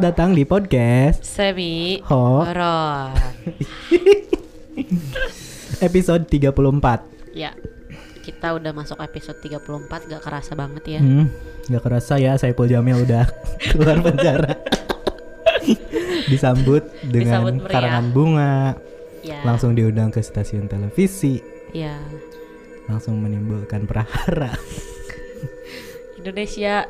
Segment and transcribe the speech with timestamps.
[0.00, 3.12] Selamat datang di podcast Semi Ho Horor.
[5.84, 7.52] episode 34 ya.
[8.24, 9.60] Kita udah masuk episode 34
[10.08, 11.00] gak kerasa banget ya.
[11.04, 11.28] hmm,
[11.68, 13.28] Gak kerasa ya Saipul Jamil udah
[13.68, 14.56] keluar penjara
[16.32, 17.68] Disambut dengan Disambut meriah.
[17.68, 18.52] karangan bunga
[19.20, 19.44] Ya.
[19.44, 21.44] Langsung diundang ke stasiun televisi
[21.76, 22.00] Ya.
[22.88, 24.56] Langsung menimbulkan prahara
[26.16, 26.88] Indonesia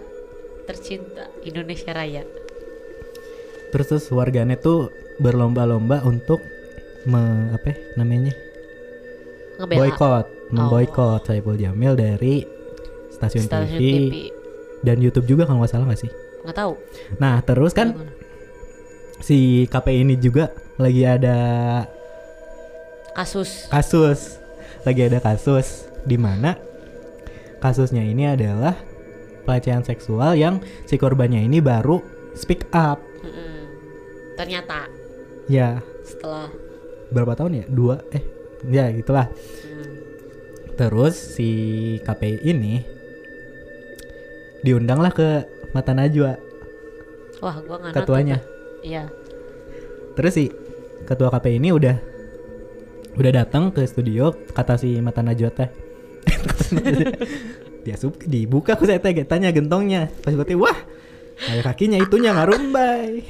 [0.63, 2.23] tercinta, Indonesia Raya.
[3.71, 6.43] Terus terus warganet tuh berlomba-lomba untuk
[7.05, 8.33] me, apa ya namanya
[9.61, 12.45] boykot memboykot Saipul Jamil dari
[13.13, 14.15] stasiun, stasiun TV, TV.
[14.81, 16.73] dan YouTube juga kalau nggak salah nggak sih Nggak tahu.
[17.21, 17.93] nah terus kan
[19.21, 21.37] si KPI ini juga lagi ada
[23.13, 23.69] Kasus.
[23.69, 24.41] kasus
[24.81, 26.57] lagi ada kasus di mana
[27.61, 28.73] kasusnya ini adalah
[29.45, 30.57] pelecehan seksual yang
[30.89, 32.01] si korbannya ini baru
[32.33, 33.50] speak up Mm-mm.
[34.41, 34.89] Ternyata.
[35.53, 35.85] Ya.
[36.01, 36.49] Setelah.
[37.13, 37.65] Berapa tahun ya?
[37.69, 38.01] Dua?
[38.09, 38.25] Eh
[38.73, 39.29] ya gitulah.
[39.29, 39.93] Hmm,
[40.81, 41.51] terus si
[42.01, 42.81] KPI ini
[44.65, 45.45] diundanglah ke
[45.77, 46.41] Mata Najwa.
[47.45, 48.41] Wah gua nggak ketuanya.
[48.81, 49.13] Iya.
[50.17, 50.49] terus si
[51.05, 51.97] ketua KPI ini udah
[53.17, 55.69] udah datang ke studio kata si Mata Najwa teh.
[57.85, 60.09] Dia sub dibuka ku saya tanya gentongnya.
[60.25, 60.77] Pas gue teh wah
[61.41, 63.25] ada kakinya itunya ngarumbai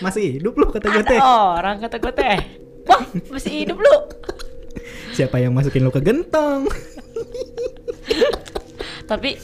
[0.00, 2.38] masih hidup lu kata gue teh orang kata gue teh.
[2.82, 3.94] Wah, masih hidup lu.
[5.12, 6.64] siapa yang masukin lu ke gentong
[9.04, 9.36] Tapi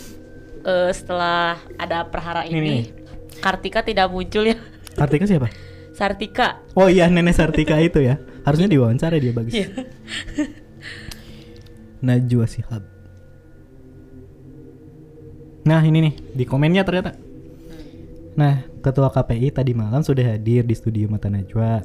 [0.64, 2.82] eh, setelah ada perhara ini, nih.
[3.38, 4.56] Kartika tidak muncul ya.
[4.96, 5.48] Kartika siapa
[5.92, 6.62] Sartika.
[6.74, 9.66] oh iya nenek Sartika itu ya harusnya diwawancara dia bagus Iya.
[11.98, 12.82] Najwa Shihab
[15.66, 17.18] Nah ini nih di komennya ternyata
[18.34, 21.82] Nah ketua KPI tadi malam sudah hadir di studio Mata Najwa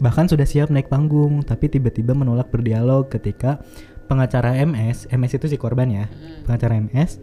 [0.00, 3.60] Bahkan sudah siap naik panggung Tapi tiba-tiba menolak berdialog ketika
[4.08, 6.06] pengacara MS MS itu si korban ya
[6.48, 7.20] Pengacara MS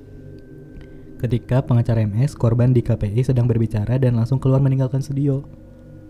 [1.18, 5.42] Ketika pengacara MS korban di KPI sedang berbicara dan langsung keluar meninggalkan studio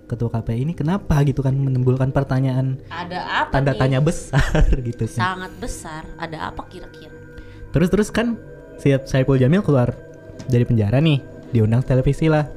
[0.07, 3.79] Ketua KPI ini kenapa gitu kan menimbulkan pertanyaan Ada apa tanda nih?
[3.79, 5.19] tanya besar gitu kan.
[5.19, 6.07] Sangat besar.
[6.15, 7.11] Ada apa kira-kira?
[7.75, 8.39] Terus terus kan
[8.79, 9.91] siap Saipul Jamil keluar
[10.47, 11.19] dari penjara nih,
[11.51, 12.47] diundang televisi lah.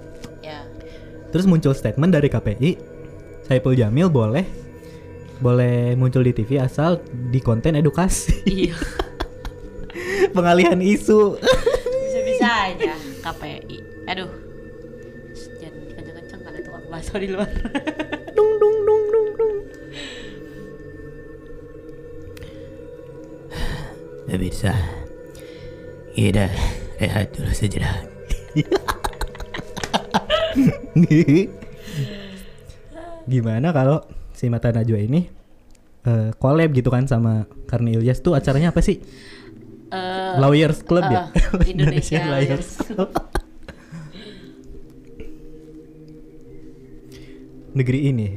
[1.30, 2.70] Terus muncul statement dari KPI,
[3.46, 4.46] Saipul Jamil boleh
[5.41, 8.44] boleh muncul di TV asal di konten edukasi.
[8.44, 8.76] Iya.
[10.36, 11.40] Pengalihan isu.
[12.04, 13.78] Bisa-bisa aja KPI.
[14.10, 14.30] Aduh.
[15.58, 17.48] Jangan kenceng-kenceng kan itu bakso di luar.
[18.36, 19.56] dung dung dung dung dung.
[24.30, 24.70] Pemirsa,
[26.14, 26.46] kita
[27.02, 28.06] rehat dulu sejenak.
[33.31, 34.03] Gimana kalau
[34.34, 35.21] si Mata Najwa ini
[36.06, 38.99] eh, collab gitu kan sama Karni Ilyas tuh acaranya apa sih?
[39.91, 41.28] Eh, Lawyers Club ya?
[41.34, 43.11] eh, Indonesia Lawyers Lawyers Club.
[47.71, 48.28] Negeri ini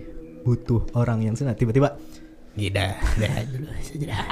[0.45, 1.97] butuh orang yang senang tiba-tiba
[3.17, 4.27] rehat dulu sejenak.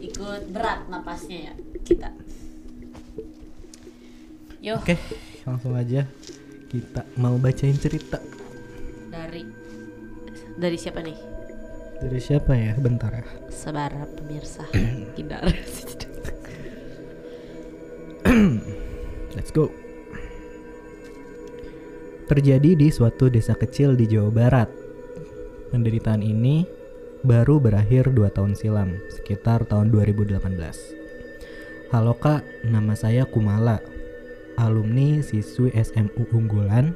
[0.00, 2.08] ikut berat napasnya ya kita.
[4.62, 4.94] Yo, Oke,
[5.42, 6.06] langsung aja
[6.70, 8.22] kita mau bacain cerita
[9.10, 9.44] dari
[10.56, 11.32] dari siapa nih?
[12.02, 12.74] dari siapa ya?
[12.74, 13.22] Bentar ya.
[13.54, 14.66] Sabar pemirsa.
[15.16, 15.42] Tidak.
[19.38, 19.70] Let's go.
[22.26, 24.66] Terjadi di suatu desa kecil di Jawa Barat.
[25.70, 26.66] Penderitaan ini
[27.22, 30.42] baru berakhir 2 tahun silam, sekitar tahun 2018.
[31.92, 33.80] Halo kak, nama saya Kumala,
[34.56, 36.92] alumni siswi SMU unggulan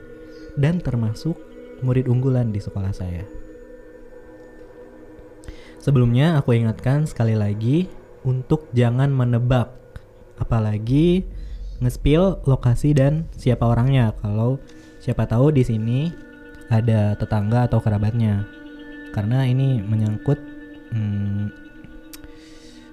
[0.57, 1.37] dan termasuk
[1.85, 3.25] murid unggulan di sekolah saya.
[5.81, 7.87] Sebelumnya aku ingatkan sekali lagi
[8.27, 9.71] untuk jangan menebak,
[10.41, 11.23] apalagi
[11.79, 14.11] nge-spill lokasi dan siapa orangnya.
[14.19, 14.59] Kalau
[14.99, 16.11] siapa tahu di sini
[16.67, 18.51] ada tetangga atau kerabatnya,
[19.15, 20.43] karena ini menyangkut
[20.91, 21.55] hmm,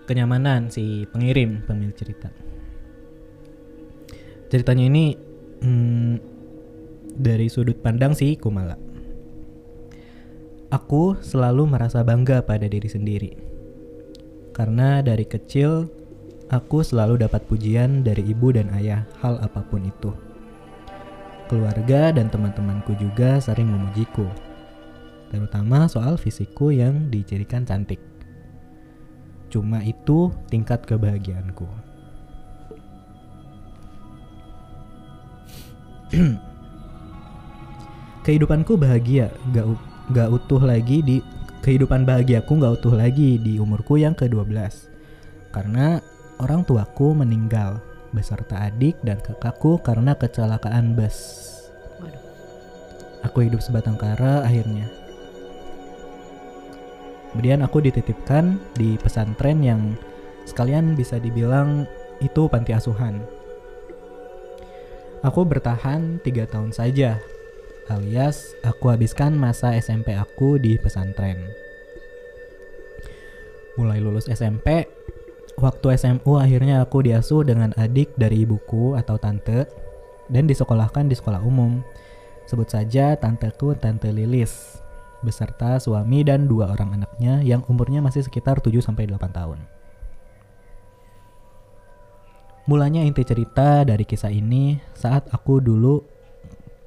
[0.06, 2.43] kenyamanan si pengirim pemilik cerita.
[4.54, 5.18] Ceritanya ini
[5.66, 6.14] hmm,
[7.18, 8.78] dari sudut pandang si Kumala.
[10.70, 13.34] Aku selalu merasa bangga pada diri sendiri.
[14.54, 15.90] Karena dari kecil
[16.54, 20.14] aku selalu dapat pujian dari ibu dan ayah hal apa pun itu.
[21.50, 24.30] Keluarga dan teman-temanku juga sering memujiku.
[25.34, 27.98] Terutama soal fisikku yang dicirikan cantik.
[29.50, 31.93] Cuma itu tingkat kebahagiaanku.
[38.26, 39.66] kehidupanku bahagia, gak,
[40.14, 41.18] gak utuh lagi di
[41.66, 44.54] kehidupan bahagiaku gak utuh lagi di umurku yang ke-12.
[45.50, 45.98] Karena
[46.38, 47.82] orang tuaku meninggal
[48.14, 51.50] beserta adik dan kakakku karena kecelakaan bus.
[53.26, 54.86] Aku hidup sebatang kara akhirnya.
[57.34, 59.98] Kemudian aku dititipkan di pesantren yang
[60.46, 61.90] sekalian bisa dibilang
[62.22, 63.43] itu panti asuhan.
[65.24, 67.16] Aku bertahan tiga tahun saja,
[67.88, 71.40] alias aku habiskan masa SMP aku di pesantren.
[73.80, 74.84] Mulai lulus SMP,
[75.56, 79.64] waktu SMU akhirnya aku diasuh dengan adik dari ibuku atau tante
[80.28, 81.80] dan disekolahkan di sekolah umum.
[82.44, 84.84] Sebut saja tanteku Tante Lilis
[85.24, 89.73] beserta suami dan dua orang anaknya yang umurnya masih sekitar 7 sampai 8 tahun.
[92.64, 96.00] Mulanya inti cerita dari kisah ini saat aku dulu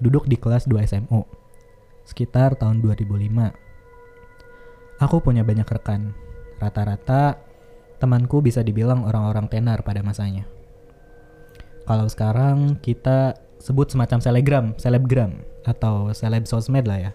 [0.01, 1.21] duduk di kelas 2 SMU
[2.09, 3.53] sekitar tahun 2005.
[5.05, 6.17] Aku punya banyak rekan.
[6.57, 7.37] Rata-rata
[8.01, 10.49] temanku bisa dibilang orang-orang tenar pada masanya.
[11.85, 17.13] Kalau sekarang kita sebut semacam selegram, selebgram atau seleb sosmed lah ya.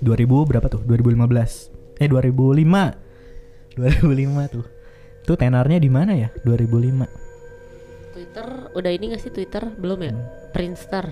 [0.00, 0.80] 2000 berapa tuh?
[0.88, 2.00] 2015.
[2.00, 3.76] Eh 2005.
[3.76, 4.64] 2005 tuh.
[5.28, 6.32] Tuh tenarnya di mana ya?
[6.48, 7.23] 2005.
[8.74, 9.70] Udah ini gak sih Twitter?
[9.78, 10.14] Belum ya?
[10.50, 11.06] Friendster.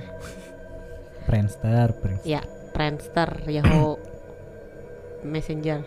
[1.30, 2.26] Friendster, Friendster.
[2.26, 2.42] Ya,
[2.74, 4.02] Friendster, Yahoo
[5.22, 5.86] Messenger.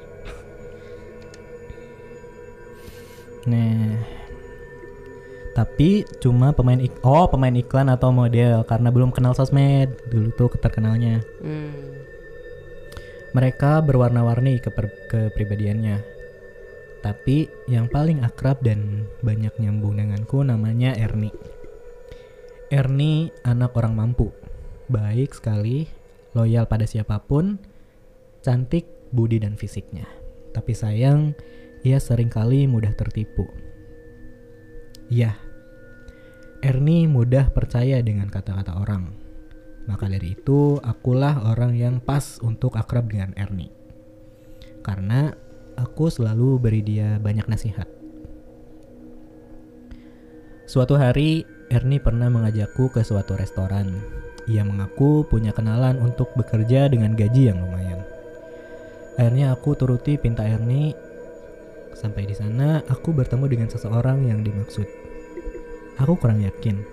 [3.46, 4.00] Nah.
[5.56, 10.52] Tapi cuma pemain ik oh pemain iklan atau model karena belum kenal sosmed dulu tuh
[10.60, 11.24] terkenalnya.
[11.40, 11.72] Hmm.
[13.32, 16.04] Mereka berwarna-warni keper- kepribadiannya.
[17.00, 21.32] Tapi yang paling akrab dan banyak nyambung denganku namanya Erni.
[22.74, 24.34] Erni anak orang mampu.
[24.90, 25.86] Baik sekali,
[26.34, 27.62] loyal pada siapa pun,
[28.42, 30.10] cantik budi dan fisiknya.
[30.50, 31.38] Tapi sayang,
[31.86, 33.46] ia sering kali mudah tertipu.
[35.14, 35.38] Iya,
[36.66, 39.14] Erni mudah percaya dengan kata-kata orang.
[39.86, 43.70] Maka dari itu, akulah orang yang pas untuk akrab dengan Erni.
[44.82, 45.30] Karena
[45.78, 47.86] aku selalu beri dia banyak nasihat.
[50.66, 53.90] Suatu hari, Erni pernah mengajakku ke suatu restoran.
[54.46, 58.06] Ia mengaku punya kenalan untuk bekerja dengan gaji yang lumayan.
[59.18, 60.94] Akhirnya aku turuti pinta Erni.
[61.98, 64.86] Sampai di sana, aku bertemu dengan seseorang yang dimaksud.
[65.98, 66.84] Aku kurang yakin,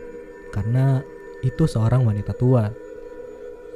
[0.54, 1.04] karena
[1.44, 2.70] itu seorang wanita tua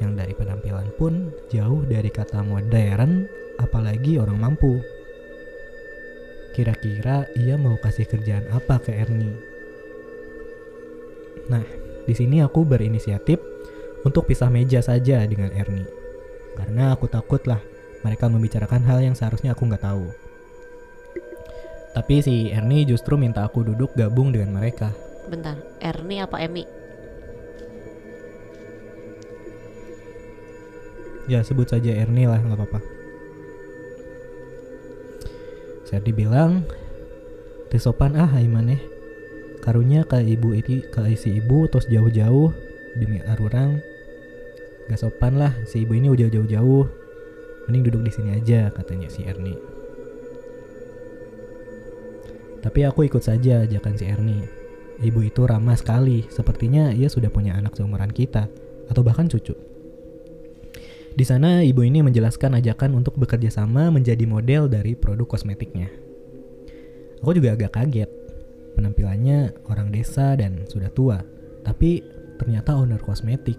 [0.01, 3.27] yang dari penampilan pun jauh dari kata modern,
[3.61, 4.81] apalagi orang mampu.
[6.57, 9.56] Kira-kira ia mau kasih kerjaan apa ke Ernie?
[11.47, 11.63] Nah,
[12.07, 13.39] di sini aku berinisiatif
[14.07, 15.87] untuk pisah meja saja dengan Ernie.
[16.55, 17.61] Karena aku takut lah
[18.07, 20.07] mereka membicarakan hal yang seharusnya aku nggak tahu.
[21.97, 24.95] Tapi si Ernie justru minta aku duduk gabung dengan mereka.
[25.27, 26.63] Bentar, Erni apa Emi?
[31.27, 32.81] Ya sebut saja Ernie lah nggak apa-apa.
[35.87, 36.63] Saya dibilang,
[37.71, 38.96] teu sopan ah maneh.
[39.67, 42.55] Karunya ke ibu itu ke si ibu terus jauh-jauh
[42.95, 43.83] demi arurang.
[44.87, 46.87] Gak sopan lah si ibu ini udah jauh-jauh.
[47.67, 49.59] Mending duduk di sini aja katanya si Ernie.
[52.63, 54.47] Tapi aku ikut saja ajakan si Ernie.
[55.03, 58.49] Ibu itu ramah sekali, sepertinya ia sudah punya anak seumuran kita,
[58.89, 59.53] atau bahkan cucu.
[61.17, 65.91] Di sana ibu ini menjelaskan ajakan untuk bekerja sama menjadi model dari produk kosmetiknya.
[67.21, 68.26] Aku juga agak kaget.
[68.77, 71.19] Penampilannya orang desa dan sudah tua,
[71.65, 72.05] tapi
[72.37, 73.57] ternyata owner kosmetik.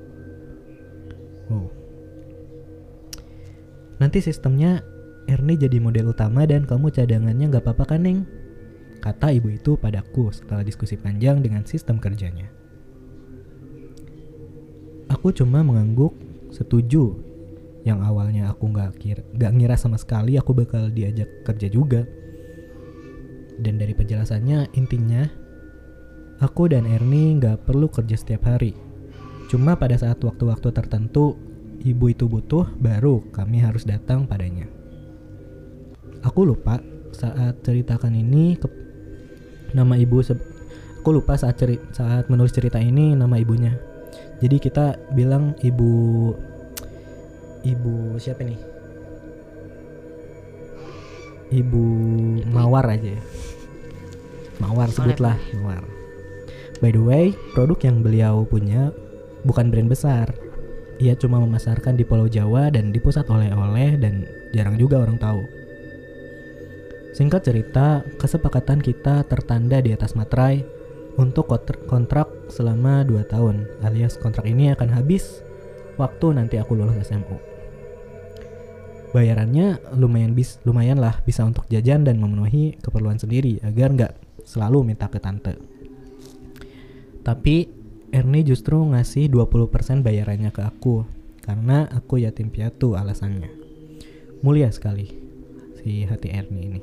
[1.50, 1.68] Wow.
[3.98, 4.86] Nanti sistemnya
[5.26, 8.30] Ernie jadi model utama dan kamu cadangannya nggak apa-apa kan, Neng?
[9.02, 12.50] Kata ibu itu padaku setelah diskusi panjang dengan sistem kerjanya.
[15.10, 16.14] Aku cuma mengangguk
[16.54, 17.18] setuju
[17.88, 22.04] yang awalnya aku nggak kira nggak ngira sama sekali aku bakal diajak kerja juga
[23.62, 25.26] dan dari penjelasannya intinya
[26.42, 28.74] aku dan Ernie nggak perlu kerja setiap hari
[29.48, 31.38] cuma pada saat waktu-waktu tertentu
[31.82, 34.68] ibu itu butuh baru kami harus datang padanya
[36.22, 36.82] aku lupa
[37.16, 38.68] saat ceritakan ini ke
[39.74, 40.38] nama ibu se-
[41.02, 43.74] aku lupa saat ceri saat menulis cerita ini nama ibunya
[44.38, 44.86] jadi kita
[45.18, 46.34] bilang ibu
[47.66, 48.60] ibu siapa nih?
[51.48, 51.84] Ibu
[52.52, 53.22] Mawar aja ya.
[54.58, 55.86] Mawar sebutlah Mawar.
[56.78, 58.94] By the way, produk yang beliau punya
[59.46, 60.30] bukan brand besar.
[60.98, 65.42] Ia cuma memasarkan di Pulau Jawa dan di pusat oleh-oleh dan jarang juga orang tahu.
[67.18, 70.62] Singkat cerita, kesepakatan kita tertanda di atas materai
[71.18, 75.42] untuk kontr- kontrak selama 2 tahun, alias kontrak ini akan habis
[75.98, 77.42] waktu nanti aku lulus SMU.
[79.18, 84.14] Bayarannya lumayan bis, lumayan lah bisa untuk jajan dan memenuhi keperluan sendiri agar nggak
[84.48, 85.60] selalu minta ke tante.
[87.28, 87.68] Tapi
[88.16, 91.04] Ernie justru ngasih 20% bayarannya ke aku
[91.44, 93.52] karena aku yatim piatu alasannya.
[94.40, 95.12] Mulia sekali
[95.84, 96.82] si hati Ernie ini.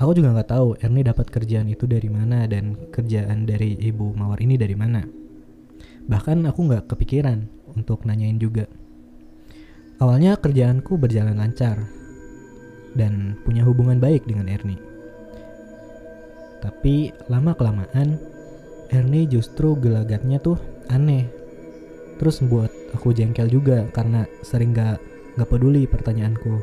[0.00, 4.40] Aku juga nggak tahu Ernie dapat kerjaan itu dari mana dan kerjaan dari ibu mawar
[4.40, 5.04] ini dari mana.
[6.08, 7.44] Bahkan aku nggak kepikiran
[7.76, 8.64] untuk nanyain juga.
[10.00, 11.80] Awalnya kerjaanku berjalan lancar
[12.96, 14.95] dan punya hubungan baik dengan Ernie.
[16.66, 18.18] Tapi lama kelamaan
[18.90, 20.58] Ernie justru gelagatnya tuh
[20.90, 21.30] aneh.
[22.18, 24.98] Terus buat aku jengkel juga karena sering gak,
[25.38, 26.58] gak peduli pertanyaanku.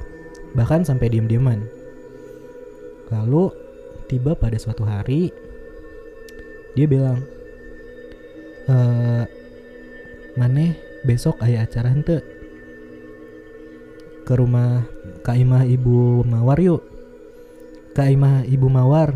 [0.60, 1.64] Bahkan sampai diem-dieman.
[3.16, 3.48] Lalu
[4.12, 5.32] tiba pada suatu hari
[6.76, 7.24] dia bilang,
[8.68, 9.24] eh
[10.34, 10.74] Maneh
[11.06, 12.26] besok ayah acara hente
[14.26, 14.82] ke rumah
[15.22, 16.82] Kak Imah Ibu Mawar yuk.
[17.94, 19.14] Kak Imah Ibu Mawar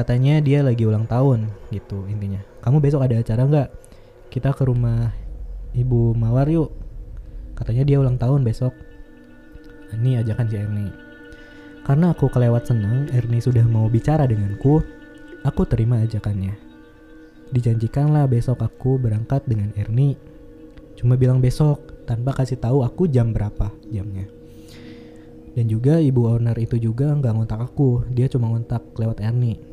[0.00, 2.40] katanya dia lagi ulang tahun gitu intinya.
[2.64, 3.68] Kamu besok ada acara nggak?
[4.32, 5.12] Kita ke rumah
[5.76, 6.72] Ibu Mawar yuk.
[7.52, 8.72] Katanya dia ulang tahun besok.
[9.92, 10.94] Ini ajakan si Ernie.
[11.84, 14.80] Karena aku kelewat senang, Ernie sudah mau bicara denganku.
[15.44, 16.56] Aku terima ajakannya.
[17.52, 20.16] Dijanjikanlah besok aku berangkat dengan Ernie.
[20.96, 24.28] Cuma bilang besok, tanpa kasih tahu aku jam berapa jamnya.
[25.50, 29.69] Dan juga ibu owner itu juga nggak ngontak aku, dia cuma ngontak lewat Ernie.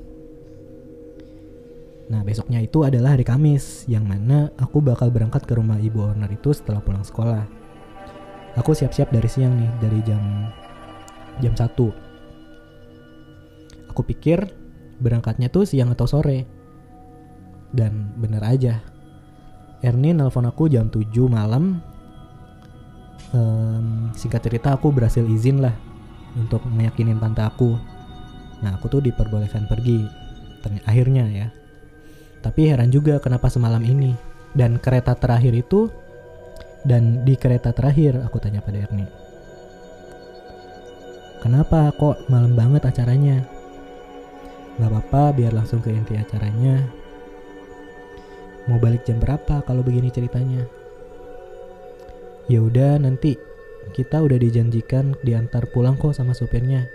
[2.07, 6.31] Nah besoknya itu adalah hari Kamis, yang mana aku bakal berangkat ke rumah ibu owner
[6.31, 7.43] itu setelah pulang sekolah.
[8.55, 10.23] Aku siap-siap dari siang nih, dari jam
[11.37, 11.69] jam 1
[13.93, 14.49] Aku pikir
[15.01, 16.45] berangkatnya tuh siang atau sore.
[17.73, 18.81] Dan bener aja.
[19.81, 21.81] Ernie nelpon aku jam 7 malam.
[23.33, 25.73] Em, singkat cerita aku berhasil izin lah
[26.37, 27.73] untuk meyakinin tante aku.
[28.61, 30.05] Nah aku tuh diperbolehkan pergi.
[30.85, 31.47] Akhirnya ya.
[32.47, 34.15] Tapi heran juga kenapa semalam ini.
[34.55, 35.91] Dan kereta terakhir itu
[36.87, 39.11] dan di kereta terakhir aku tanya pada Ernie.
[41.43, 43.43] Kenapa kok malam banget acaranya?
[44.79, 46.87] Gak apa-apa biar langsung ke inti acaranya.
[48.71, 50.63] Mau balik jam berapa kalau begini ceritanya?
[52.47, 53.35] Ya udah nanti
[53.91, 56.87] kita udah dijanjikan diantar pulang kok sama supirnya.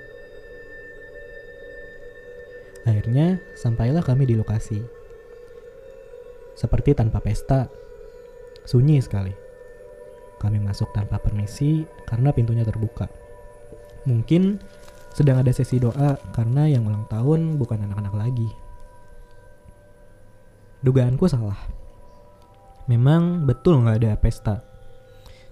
[2.88, 5.01] Akhirnya sampailah kami di lokasi.
[6.62, 7.66] Seperti tanpa pesta,
[8.62, 9.34] sunyi sekali.
[10.38, 13.10] Kami masuk tanpa permisi karena pintunya terbuka.
[14.06, 14.62] Mungkin
[15.10, 18.46] sedang ada sesi doa karena yang ulang tahun bukan anak-anak lagi.
[20.86, 21.58] Dugaanku salah.
[22.86, 24.62] Memang betul nggak ada pesta.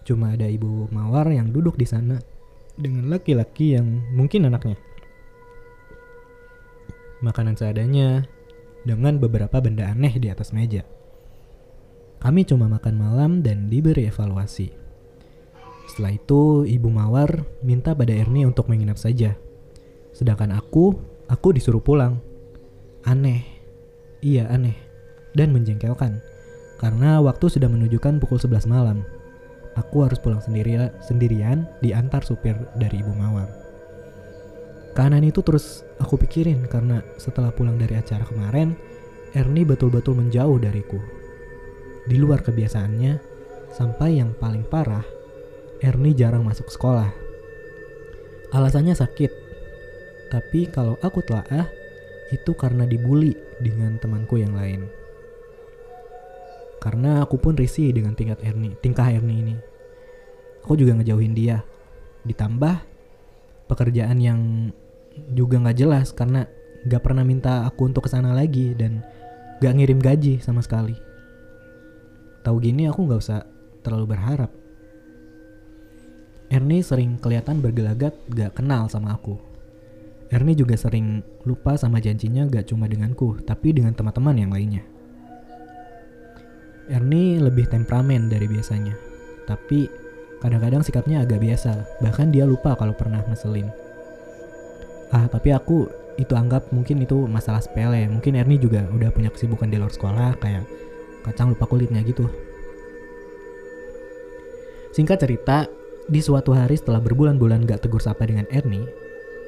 [0.07, 2.23] Cuma ada ibu mawar yang duduk di sana
[2.79, 4.79] dengan laki-laki yang mungkin anaknya.
[7.19, 8.31] Makanan seadanya
[8.87, 10.87] dengan beberapa benda aneh di atas meja.
[12.21, 14.69] Kami cuma makan malam dan diberi evaluasi.
[15.89, 19.35] Setelah itu, Ibu Mawar minta pada Ernie untuk menginap saja.
[20.13, 20.95] Sedangkan aku,
[21.33, 22.21] aku disuruh pulang.
[23.09, 23.43] Aneh.
[24.21, 24.77] Iya, aneh.
[25.33, 26.21] Dan menjengkelkan.
[26.77, 29.01] Karena waktu sudah menunjukkan pukul 11 malam.
[29.81, 33.49] Aku harus pulang sendiri sendirian diantar supir dari Ibu Mawar.
[34.93, 38.75] Kanan itu terus aku pikirin karena setelah pulang dari acara kemarin,
[39.33, 40.99] Ernie betul-betul menjauh dariku.
[42.11, 43.23] Di luar kebiasaannya,
[43.71, 45.07] sampai yang paling parah,
[45.79, 47.07] Ernie jarang masuk sekolah.
[48.51, 49.31] Alasannya sakit.
[50.27, 51.71] Tapi kalau aku telaah,
[52.35, 54.91] itu karena dibully dengan temanku yang lain.
[56.83, 59.55] Karena aku pun risih dengan tingkat Ernie, tingkah Ernie ini.
[60.67, 61.63] Aku juga ngejauhin dia.
[62.27, 62.75] Ditambah
[63.71, 64.75] pekerjaan yang
[65.31, 66.43] juga nggak jelas karena
[66.91, 68.99] nggak pernah minta aku untuk ke sana lagi dan
[69.63, 71.10] nggak ngirim gaji sama sekali.
[72.41, 73.45] Tahu gini aku nggak usah
[73.85, 74.51] terlalu berharap.
[76.51, 79.39] Ernie sering kelihatan bergelagat gak kenal sama aku.
[80.35, 84.83] Ernie juga sering lupa sama janjinya gak cuma denganku, tapi dengan teman-teman yang lainnya.
[86.91, 88.99] Ernie lebih temperamen dari biasanya,
[89.47, 89.87] tapi
[90.43, 93.71] kadang-kadang sikapnya agak biasa, bahkan dia lupa kalau pernah ngeselin.
[95.15, 95.87] Ah, tapi aku
[96.19, 98.11] itu anggap mungkin itu masalah sepele.
[98.11, 100.67] Mungkin Ernie juga udah punya kesibukan di luar sekolah kayak
[101.25, 102.29] kacang lupa kulitnya gitu.
[104.91, 105.71] Singkat cerita,
[106.11, 108.83] di suatu hari setelah berbulan-bulan gak tegur sapa dengan Ernie,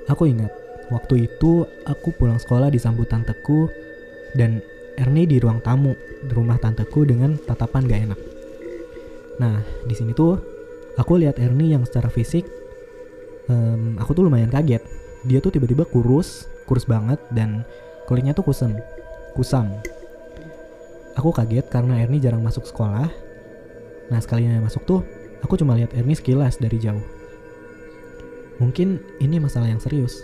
[0.06, 0.54] aku ingat
[0.94, 3.66] waktu itu aku pulang sekolah disambut tanteku
[4.38, 4.62] dan
[5.00, 8.20] Ernie di ruang tamu di rumah tanteku dengan tatapan gak enak.
[9.42, 10.38] Nah, di sini tuh
[10.94, 12.46] aku lihat Ernie yang secara fisik
[13.50, 14.84] em, aku tuh lumayan kaget.
[15.26, 17.66] Dia tuh tiba-tiba kurus, kurus banget dan
[18.06, 18.74] kulitnya tuh kusam,
[19.34, 19.70] kusam.
[21.16, 23.08] Aku kaget karena Ernie jarang masuk sekolah.
[24.08, 25.00] Nah, sekalinya masuk tuh,
[25.44, 27.04] aku cuma lihat Ernie sekilas dari jauh.
[28.60, 30.22] Mungkin ini masalah yang serius.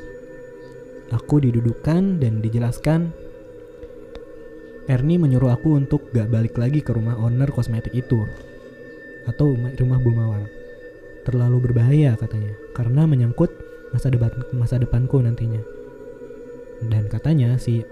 [1.09, 3.13] Aku didudukan dan dijelaskan
[4.89, 8.25] Ernie menyuruh aku untuk gak balik lagi ke rumah owner kosmetik itu
[9.29, 10.49] atau ma- rumah Bu Mawar.
[11.29, 13.53] Terlalu berbahaya katanya karena menyangkut
[13.93, 15.61] masa depan masa depanku nantinya.
[16.89, 17.85] Dan katanya si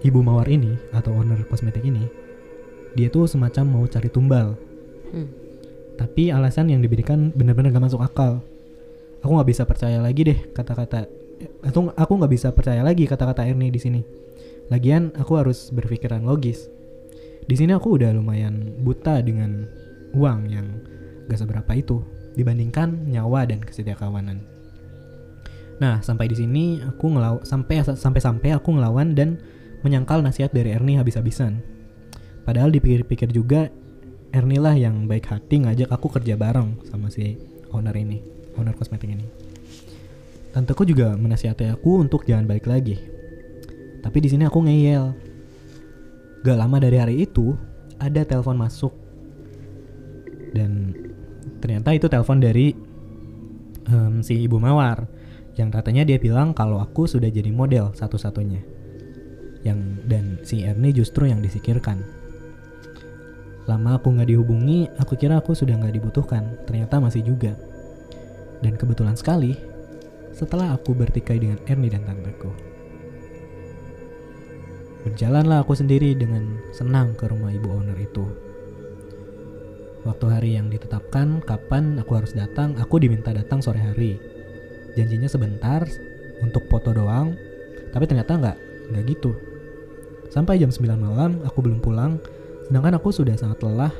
[0.00, 2.08] Ibu Mawar ini atau owner kosmetik ini
[2.94, 4.58] dia tuh semacam mau cari tumbal.
[5.14, 5.28] Hmm.
[5.94, 8.40] Tapi alasan yang diberikan benar-benar gak masuk akal.
[9.20, 11.04] Aku nggak bisa percaya lagi deh kata-kata
[11.60, 14.00] atau aku nggak bisa percaya lagi kata-kata Ernie di sini.
[14.72, 16.72] Lagian aku harus berpikiran logis.
[17.44, 19.68] Di sini aku udah lumayan buta dengan
[20.16, 20.66] uang yang
[21.28, 22.00] gak seberapa itu
[22.32, 24.40] dibandingkan nyawa dan kesetiakawanan.
[25.80, 29.40] Nah, sampai di sini aku ngelaw sampai sampai sampai aku ngelawan dan
[29.80, 31.60] menyangkal nasihat dari Ernie habis-habisan.
[32.44, 33.68] Padahal dipikir-pikir juga
[34.30, 37.36] Ernie lah yang baik hati ngajak aku kerja bareng sama si
[37.74, 38.22] owner ini,
[38.56, 39.26] owner kosmetik ini.
[40.50, 42.98] Tanteku juga menasihati aku untuk jangan balik lagi.
[44.02, 45.14] Tapi di sini aku ngeyel.
[46.40, 47.52] Gak lama dari hari itu
[48.00, 48.96] ada telepon masuk
[50.56, 50.96] dan
[51.62, 52.74] ternyata itu telepon dari
[53.86, 55.06] em, si ibu mawar
[55.54, 58.64] yang katanya dia bilang kalau aku sudah jadi model satu-satunya
[59.66, 62.00] yang dan si Ernie justru yang disikirkan
[63.68, 67.54] lama aku nggak dihubungi aku kira aku sudah nggak dibutuhkan ternyata masih juga
[68.64, 69.56] dan kebetulan sekali
[70.32, 72.50] setelah aku bertikai dengan Ernie dan tanteku
[75.04, 78.50] berjalanlah aku sendiri dengan senang ke rumah ibu owner itu
[80.00, 84.16] Waktu hari yang ditetapkan, kapan aku harus datang, aku diminta datang sore hari.
[84.96, 85.84] Janjinya sebentar,
[86.40, 87.36] untuk foto doang,
[87.92, 88.56] tapi ternyata nggak,
[88.96, 89.36] nggak gitu.
[90.30, 92.22] Sampai jam 9 malam, aku belum pulang,
[92.70, 93.90] sedangkan aku sudah sangat lelah.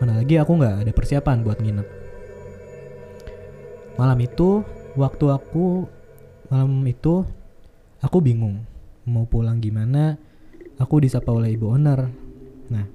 [0.00, 1.88] Mana lagi aku nggak ada persiapan buat nginep.
[4.00, 4.64] Malam itu,
[4.96, 5.84] waktu aku,
[6.48, 7.28] malam itu,
[8.00, 8.64] aku bingung.
[9.04, 10.16] Mau pulang gimana,
[10.80, 12.08] aku disapa oleh ibu owner.
[12.72, 12.88] Nah,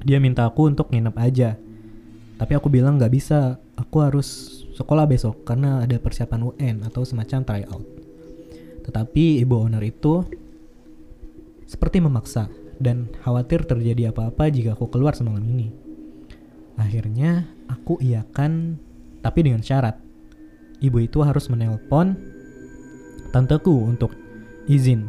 [0.00, 1.60] dia minta aku untuk nginep aja.
[2.40, 7.44] Tapi aku bilang nggak bisa, aku harus sekolah besok karena ada persiapan UN atau semacam
[7.44, 7.84] tryout.
[8.88, 10.24] Tetapi ibu owner itu
[11.66, 12.46] seperti memaksa
[12.78, 15.74] dan khawatir terjadi apa-apa jika aku keluar semalam ini.
[16.78, 18.78] Akhirnya aku iakan
[19.24, 19.98] tapi dengan syarat.
[20.78, 22.14] Ibu itu harus menelpon
[23.32, 24.12] tanteku untuk
[24.68, 25.08] izin.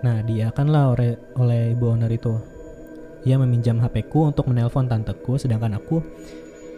[0.00, 2.32] Nah, diakanlah oleh, oleh ibu owner itu.
[3.28, 6.00] Ia meminjam HP-ku untuk menelpon tanteku, sedangkan aku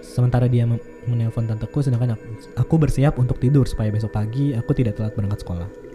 [0.02, 0.66] sementara dia
[1.06, 2.26] menelpon tanteku, sedangkan aku,
[2.58, 5.91] aku bersiap untuk tidur supaya besok pagi aku tidak telat berangkat sekolah.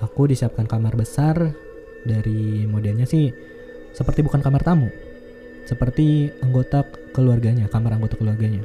[0.00, 1.52] Aku disiapkan kamar besar
[2.08, 3.28] dari modelnya sih
[3.90, 4.88] seperti bukan kamar tamu,
[5.66, 8.62] seperti anggota keluarganya, kamar anggota keluarganya.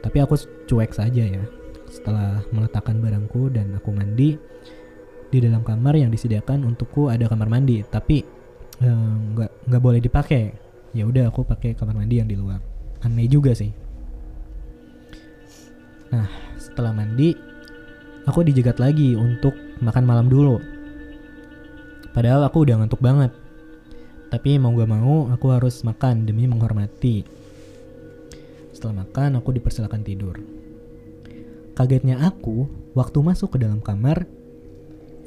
[0.00, 0.34] Tapi aku
[0.66, 1.44] cuek saja ya.
[1.86, 4.34] Setelah meletakkan barangku dan aku mandi,
[5.30, 8.24] di dalam kamar yang disediakan untukku ada kamar mandi, tapi
[8.82, 10.54] eh, nggak nggak boleh dipakai.
[10.96, 12.58] Ya udah aku pakai kamar mandi yang di luar.
[13.04, 13.68] Aneh juga sih.
[16.08, 17.36] Nah, setelah mandi,
[18.24, 20.60] aku dijegat lagi untuk makan malam dulu.
[22.16, 23.32] Padahal aku udah ngantuk banget.
[24.32, 27.22] Tapi mau gak mau, aku harus makan demi menghormati.
[28.72, 30.40] Setelah makan, aku dipersilakan tidur.
[31.76, 34.24] Kagetnya aku, waktu masuk ke dalam kamar,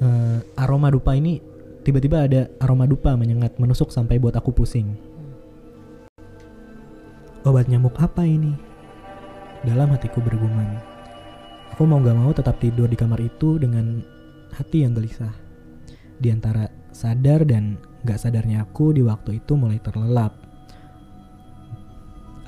[0.01, 1.39] eh, aroma dupa ini
[1.85, 4.97] tiba-tiba ada aroma dupa menyengat menusuk sampai buat aku pusing.
[7.47, 8.51] Obat nyamuk apa ini?
[9.63, 10.79] Dalam hatiku bergumam.
[11.73, 14.03] Aku mau gak mau tetap tidur di kamar itu dengan
[14.55, 15.33] hati yang gelisah.
[16.19, 20.35] Di antara sadar dan gak sadarnya aku di waktu itu mulai terlelap.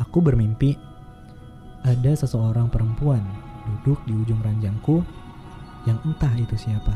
[0.02, 0.76] Aku bermimpi
[1.82, 3.22] ada seseorang perempuan
[3.66, 5.06] duduk di ujung ranjangku
[5.86, 6.94] yang entah itu siapa.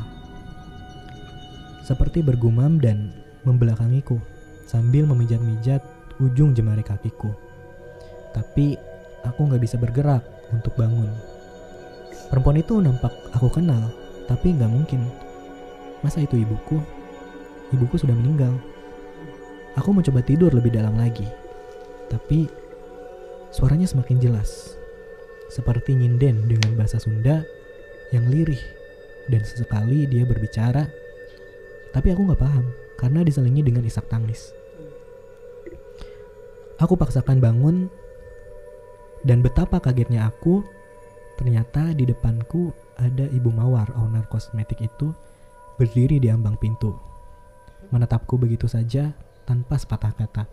[1.85, 3.13] Seperti bergumam dan
[3.45, 4.17] membelakangiku
[4.65, 5.81] sambil memijat-mijat
[6.17, 7.29] ujung jemari kakiku.
[8.33, 8.73] Tapi
[9.21, 11.09] aku nggak bisa bergerak untuk bangun.
[12.29, 13.93] Perempuan itu nampak aku kenal,
[14.25, 15.01] tapi nggak mungkin.
[16.01, 16.77] Masa itu ibuku?
[17.73, 18.53] ibuku sudah meninggal.
[19.75, 21.27] Aku mencoba tidur lebih dalam lagi.
[22.07, 22.47] Tapi
[23.51, 24.77] suaranya semakin jelas.
[25.51, 27.43] Seperti nyinden dengan bahasa Sunda
[28.15, 28.61] yang lirih.
[29.27, 30.87] Dan sesekali dia berbicara.
[31.91, 34.55] Tapi aku nggak paham karena diselingi dengan isak tangis.
[36.79, 37.87] Aku paksakan bangun
[39.23, 40.59] dan betapa kagetnya aku
[41.39, 45.11] ternyata di depanku ada ibu Mawar owner kosmetik itu
[45.75, 46.95] berdiri di ambang pintu.
[47.91, 49.11] Menatapku begitu saja
[49.43, 50.43] tanpa sepatah kata.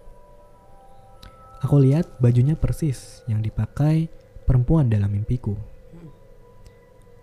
[1.62, 4.10] Aku lihat bajunya persis yang dipakai
[4.44, 5.54] perempuan dalam mimpiku.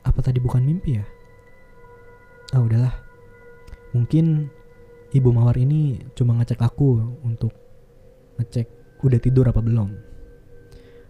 [0.08, 1.05] Apa tadi bukan mimpi ya?
[2.55, 2.95] Ah udahlah.
[3.91, 4.47] Mungkin
[5.12, 7.51] ibu Mawar ini cuma ngecek aku untuk
[8.39, 8.67] ngecek
[9.03, 9.91] udah tidur apa belum.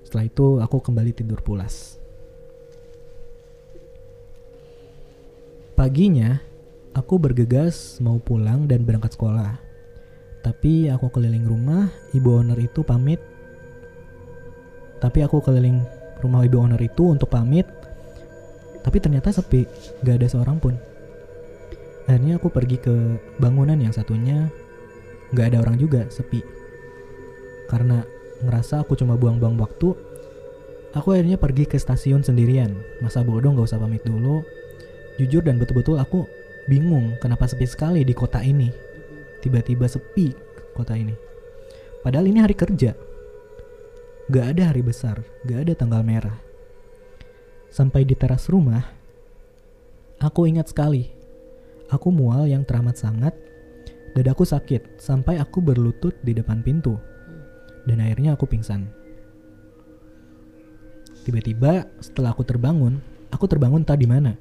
[0.01, 1.98] Setelah itu aku kembali tidur pulas.
[5.79, 6.35] Paginya,
[6.91, 9.55] aku bergegas mau pulang dan berangkat sekolah.
[10.43, 13.23] Tapi aku keliling rumah, ibu owner itu pamit.
[14.99, 15.79] Tapi aku keliling
[16.19, 17.63] rumah ibu owner itu untuk pamit.
[18.83, 19.63] Tapi ternyata sepi,
[20.03, 20.75] gak ada seorang pun.
[22.11, 24.51] Akhirnya aku pergi ke bangunan yang satunya,
[25.31, 26.43] gak ada orang juga, sepi.
[27.71, 28.03] Karena
[28.43, 29.95] ngerasa aku cuma buang-buang waktu,
[30.91, 32.75] aku akhirnya pergi ke stasiun sendirian.
[32.99, 34.58] Masa bodoh gak usah pamit dulu.
[35.19, 36.23] Jujur dan betul-betul aku
[36.71, 38.71] bingung kenapa sepi sekali di kota ini.
[39.43, 40.31] Tiba-tiba sepi
[40.71, 41.11] kota ini.
[41.99, 42.95] Padahal ini hari kerja.
[44.31, 46.37] Gak ada hari besar, gak ada tanggal merah.
[47.67, 48.87] Sampai di teras rumah,
[50.23, 51.11] aku ingat sekali.
[51.89, 53.33] Aku mual yang teramat sangat,
[54.13, 56.95] dadaku sakit sampai aku berlutut di depan pintu.
[57.83, 58.87] Dan akhirnya aku pingsan.
[61.25, 63.01] Tiba-tiba setelah aku terbangun,
[63.33, 64.37] aku terbangun tak di mana.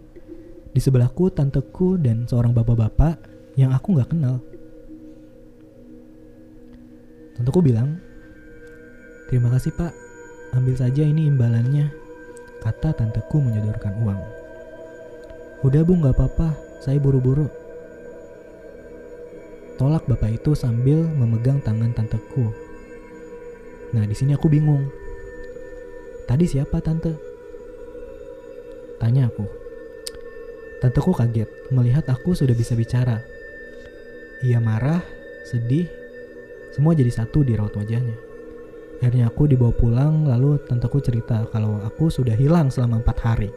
[0.73, 3.19] Di sebelahku tanteku dan seorang bapak-bapak
[3.59, 4.39] yang aku nggak kenal.
[7.35, 7.99] Tanteku bilang,
[9.29, 9.93] Terima kasih pak,
[10.57, 11.93] ambil saja ini imbalannya,
[12.65, 14.21] kata tanteku menyodorkan uang.
[15.69, 17.45] Udah bu nggak apa-apa, saya buru-buru.
[19.77, 22.51] Tolak bapak itu sambil memegang tangan tanteku.
[23.93, 24.89] Nah di sini aku bingung.
[26.25, 27.13] Tadi siapa tante?
[28.97, 29.58] Tanya aku.
[30.79, 33.19] Tanteku kaget melihat aku sudah bisa bicara.
[34.47, 35.03] Ia marah,
[35.43, 35.91] sedih,
[36.71, 38.15] semua jadi satu di raut wajahnya.
[39.03, 43.51] Akhirnya aku dibawa pulang lalu tanteku cerita kalau aku sudah hilang selama empat hari.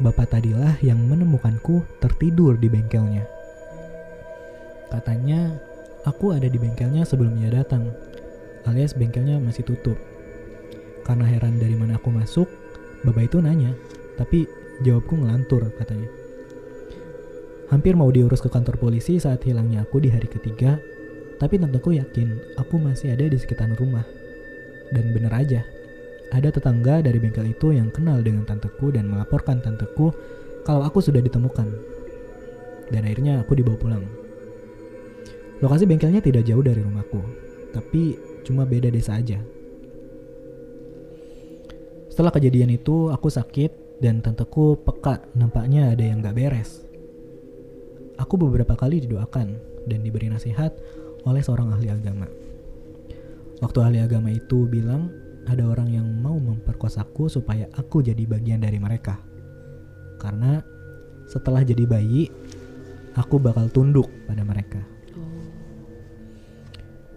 [0.00, 3.28] Bapak tadilah yang menemukanku tertidur di bengkelnya.
[4.88, 5.52] Katanya
[6.08, 7.92] aku ada di bengkelnya sebelum ia datang,
[8.64, 10.00] alias bengkelnya masih tutup.
[11.04, 12.48] Karena heran dari mana aku masuk,
[13.04, 13.72] bapak itu nanya,
[14.16, 14.48] tapi
[14.82, 16.10] jawabku ngelantur katanya.
[17.68, 20.80] Hampir mau diurus ke kantor polisi saat hilangnya aku di hari ketiga,
[21.36, 24.06] tapi tanteku yakin aku masih ada di sekitar rumah.
[24.88, 25.60] Dan bener aja,
[26.32, 30.16] ada tetangga dari bengkel itu yang kenal dengan tanteku dan melaporkan tanteku
[30.64, 31.68] kalau aku sudah ditemukan.
[32.88, 34.04] Dan akhirnya aku dibawa pulang.
[35.60, 37.20] Lokasi bengkelnya tidak jauh dari rumahku,
[37.76, 38.16] tapi
[38.48, 39.42] cuma beda desa aja.
[42.08, 46.86] Setelah kejadian itu, aku sakit dan tanteku peka nampaknya ada yang gak beres.
[48.18, 49.48] Aku beberapa kali didoakan
[49.86, 50.74] dan diberi nasihat
[51.26, 52.26] oleh seorang ahli agama.
[53.58, 55.10] Waktu ahli agama itu bilang
[55.50, 59.18] ada orang yang mau memperkosaku supaya aku jadi bagian dari mereka.
[60.18, 60.62] Karena
[61.26, 62.30] setelah jadi bayi,
[63.18, 64.82] aku bakal tunduk pada mereka.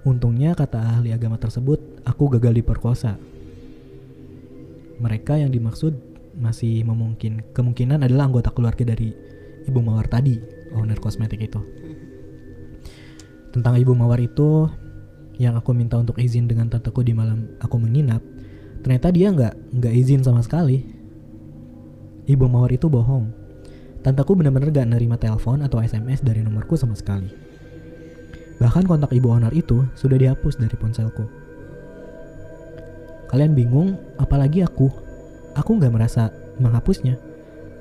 [0.01, 3.21] Untungnya kata ahli agama tersebut, aku gagal diperkosa.
[4.97, 9.11] Mereka yang dimaksud masih memungkin kemungkinan adalah anggota keluarga dari
[9.67, 10.39] ibu mawar tadi,
[10.75, 11.61] owner kosmetik itu.
[13.51, 14.71] Tentang ibu mawar itu,
[15.35, 18.23] yang aku minta untuk izin dengan tanteku di malam aku menginap,
[18.85, 20.85] ternyata dia nggak nggak izin sama sekali.
[22.29, 23.33] Ibu mawar itu bohong.
[24.01, 27.29] Tanteku benar-benar gak nerima telepon atau SMS dari nomorku sama sekali.
[28.57, 31.25] Bahkan kontak ibu owner itu sudah dihapus dari ponselku.
[33.29, 34.89] Kalian bingung, apalagi aku.
[35.55, 37.19] Aku nggak merasa menghapusnya.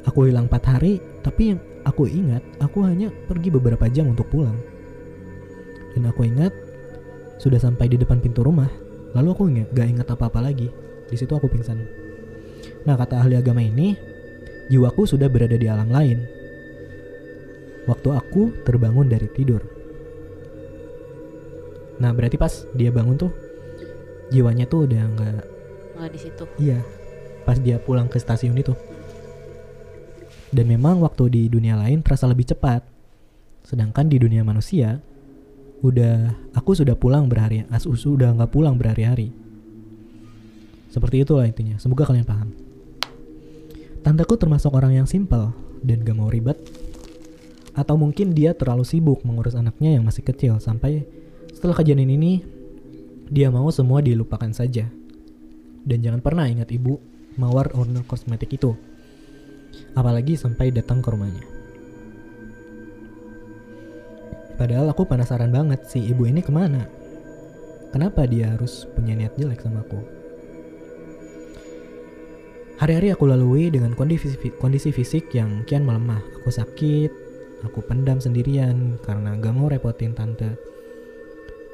[0.08, 4.56] Aku hilang 4 hari, tapi yang aku ingat, aku hanya pergi beberapa jam untuk pulang.
[5.92, 6.50] Dan aku ingat,
[7.36, 8.68] sudah sampai di depan pintu rumah,
[9.12, 10.72] lalu aku ingat, gak ingat apa-apa lagi.
[11.10, 11.78] Di situ aku pingsan.
[12.88, 13.92] Nah, kata ahli agama ini,
[14.72, 16.18] jiwaku sudah berada di alam lain.
[17.84, 19.60] Waktu aku terbangun dari tidur.
[22.00, 23.32] Nah, berarti pas dia bangun tuh,
[24.32, 25.44] jiwanya tuh udah nggak
[26.00, 26.44] Nggak di situ.
[26.56, 26.80] Iya,
[27.44, 28.74] pas dia pulang ke stasiun itu.
[30.50, 32.82] Dan memang waktu di dunia lain terasa lebih cepat.
[33.62, 34.98] Sedangkan di dunia manusia,
[35.80, 39.30] udah aku sudah pulang berhari, as sudah nggak pulang berhari-hari.
[40.90, 41.78] Seperti itulah intinya.
[41.78, 42.50] Semoga kalian paham.
[44.02, 45.54] Tanteku termasuk orang yang simpel
[45.86, 46.58] dan gak mau ribet.
[47.78, 51.06] Atau mungkin dia terlalu sibuk mengurus anaknya yang masih kecil sampai
[51.54, 52.42] setelah kejadian ini
[53.30, 54.90] dia mau semua dilupakan saja.
[55.86, 56.98] Dan jangan pernah ingat ibu
[57.38, 58.74] mawar owner kosmetik itu.
[59.94, 61.44] Apalagi sampai datang ke rumahnya.
[64.58, 66.84] Padahal aku penasaran banget si ibu ini ke mana.
[67.90, 69.98] Kenapa dia harus punya niat jelek sama aku?
[72.78, 76.22] Hari-hari aku lalui dengan kondisi, kondisi fisik yang kian melemah.
[76.40, 77.12] Aku sakit,
[77.66, 80.54] aku pendam sendirian karena gak mau repotin tante.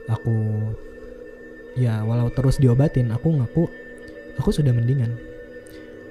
[0.06, 0.34] Aku,
[1.74, 3.66] ya walau terus diobatin, aku ngaku
[4.40, 5.16] aku sudah mendingan.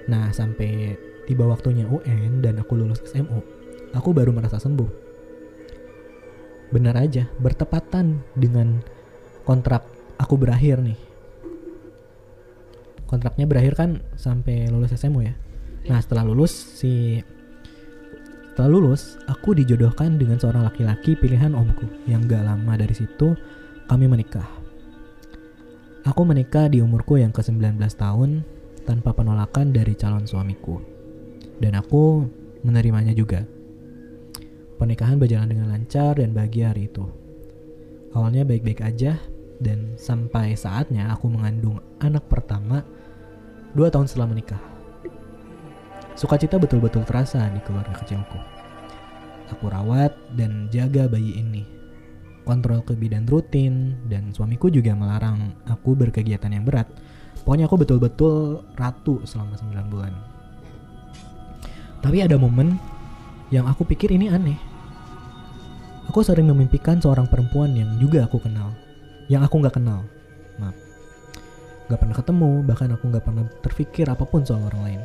[0.06, 0.94] Nah, sampai
[1.26, 3.42] tiba waktunya UN dan aku lulus SMU,
[3.94, 5.04] aku baru merasa sembuh.
[6.70, 8.82] Benar aja, bertepatan dengan
[9.46, 9.86] kontrak
[10.18, 11.16] aku berakhir nih
[13.06, 15.34] kontraknya berakhir kan sampai lulus SMU ya.
[15.88, 17.22] Nah setelah lulus si
[18.52, 23.38] setelah lulus aku dijodohkan dengan seorang laki-laki pilihan omku yang gak lama dari situ
[23.86, 24.48] kami menikah.
[26.06, 28.46] Aku menikah di umurku yang ke-19 tahun
[28.86, 30.80] tanpa penolakan dari calon suamiku.
[31.58, 32.24] Dan aku
[32.62, 33.44] menerimanya juga.
[34.78, 37.04] Pernikahan berjalan dengan lancar dan bahagia hari itu.
[38.16, 39.20] Awalnya baik-baik aja,
[39.60, 42.84] dan sampai saatnya aku mengandung anak pertama
[43.76, 44.62] dua tahun setelah menikah.
[46.16, 48.40] Sukacita betul-betul terasa di keluarga kecilku.
[49.52, 51.64] Aku rawat dan jaga bayi ini.
[52.48, 56.88] Kontrol kebidan rutin dan suamiku juga melarang aku berkegiatan yang berat.
[57.46, 60.14] Pokoknya aku betul-betul ratu selama 9 bulan.
[62.02, 62.82] Tapi ada momen
[63.54, 64.58] yang aku pikir ini aneh.
[66.10, 68.74] Aku sering memimpikan seorang perempuan yang juga aku kenal.
[69.30, 70.02] Yang aku nggak kenal.
[70.58, 70.86] Maaf
[71.86, 75.02] gak pernah ketemu, bahkan aku gak pernah terpikir apa pun soal orang lain.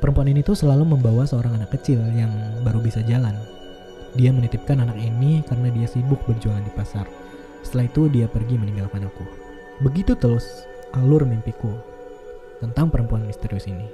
[0.00, 2.32] Perempuan ini tuh selalu membawa seorang anak kecil yang
[2.64, 3.36] baru bisa jalan.
[4.16, 7.04] Dia menitipkan anak ini karena dia sibuk berjualan di pasar.
[7.60, 9.24] Setelah itu dia pergi meninggalkan aku.
[9.84, 10.64] Begitu terus
[10.96, 11.70] alur mimpiku
[12.58, 13.86] tentang perempuan misterius ini.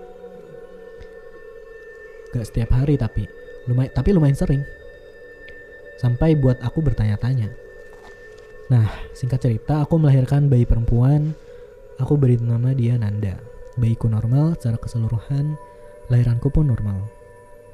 [2.35, 3.25] Gak setiap hari tapi,
[3.71, 4.63] lumayan, tapi lumayan sering.
[5.97, 7.49] Sampai buat aku bertanya-tanya.
[8.69, 11.33] Nah, singkat cerita, aku melahirkan bayi perempuan
[11.97, 13.41] Aku beri nama dia Nanda.
[13.81, 15.57] Bayiku normal secara keseluruhan,
[16.13, 17.09] lahiranku pun normal.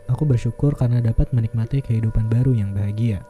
[0.07, 3.27] Aku bersyukur karena dapat menikmati kehidupan baru yang bahagia.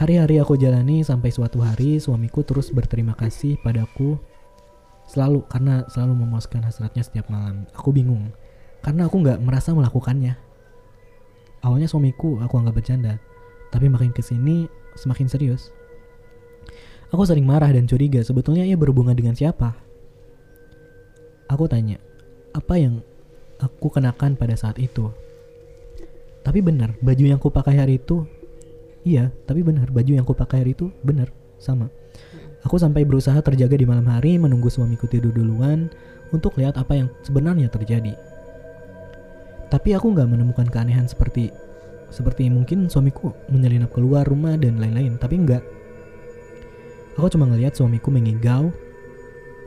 [0.00, 4.16] Hari-hari aku jalani sampai suatu hari suamiku terus berterima kasih padaku
[5.08, 7.64] selalu karena selalu memuaskan hasratnya setiap malam.
[7.74, 8.30] Aku bingung
[8.84, 10.36] karena aku nggak merasa melakukannya.
[11.64, 13.18] Awalnya suamiku aku anggap bercanda,
[13.74, 15.74] tapi makin ke sini semakin serius.
[17.08, 19.74] Aku sering marah dan curiga sebetulnya ia berhubungan dengan siapa.
[21.48, 21.96] Aku tanya,
[22.52, 23.00] apa yang
[23.58, 25.08] aku kenakan pada saat itu?
[26.44, 28.28] Tapi benar, baju yang ku pakai hari itu
[29.08, 31.88] Iya, tapi benar, baju yang ku pakai hari itu benar, sama.
[32.68, 35.88] Aku sampai berusaha terjaga di malam hari menunggu suamiku tidur duluan
[36.36, 38.12] untuk lihat apa yang sebenarnya terjadi.
[39.72, 41.48] Tapi aku nggak menemukan keanehan seperti
[42.12, 45.64] seperti mungkin suamiku menyelinap keluar rumah dan lain-lain, tapi enggak.
[47.16, 48.72] Aku cuma ngelihat suamiku mengigau.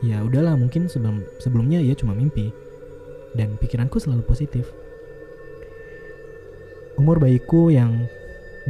[0.01, 2.49] Ya udahlah mungkin sebelum sebelumnya ia cuma mimpi.
[3.37, 4.69] Dan pikiranku selalu positif.
[7.01, 8.09] Umur bayiku yang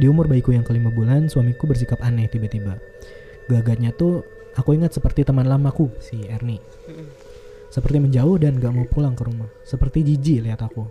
[0.00, 2.91] di umur bayiku yang kelima bulan, suamiku bersikap aneh tiba-tiba.
[3.50, 4.22] Gagatnya tuh
[4.54, 6.62] aku ingat seperti teman lamaku, si Ernie.
[7.72, 9.48] Seperti menjauh dan gak mau pulang ke rumah.
[9.64, 10.84] Seperti jijik lihat aku.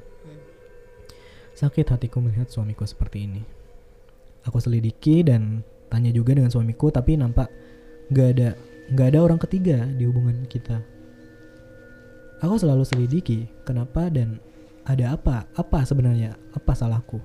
[1.53, 3.41] Sakit hatiku melihat suamiku seperti ini.
[4.49, 5.61] Aku selidiki dan
[5.93, 7.51] tanya juga dengan suamiku, tapi nampak
[8.11, 8.49] nggak ada
[8.91, 10.83] nggak ada orang ketiga di hubungan kita
[12.43, 14.35] aku selalu selidiki kenapa dan
[14.83, 17.23] ada apa apa sebenarnya apa salahku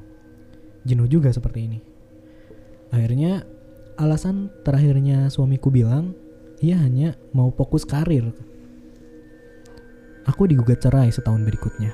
[0.87, 1.79] jenuh juga seperti ini
[2.95, 3.43] akhirnya
[3.97, 6.17] alasan terakhirnya suamiku bilang
[6.61, 8.33] ia hanya mau fokus karir
[10.29, 11.93] aku digugat cerai setahun berikutnya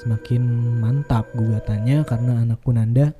[0.00, 0.40] semakin
[0.80, 3.12] mantap gugatannya karena anakku Nanda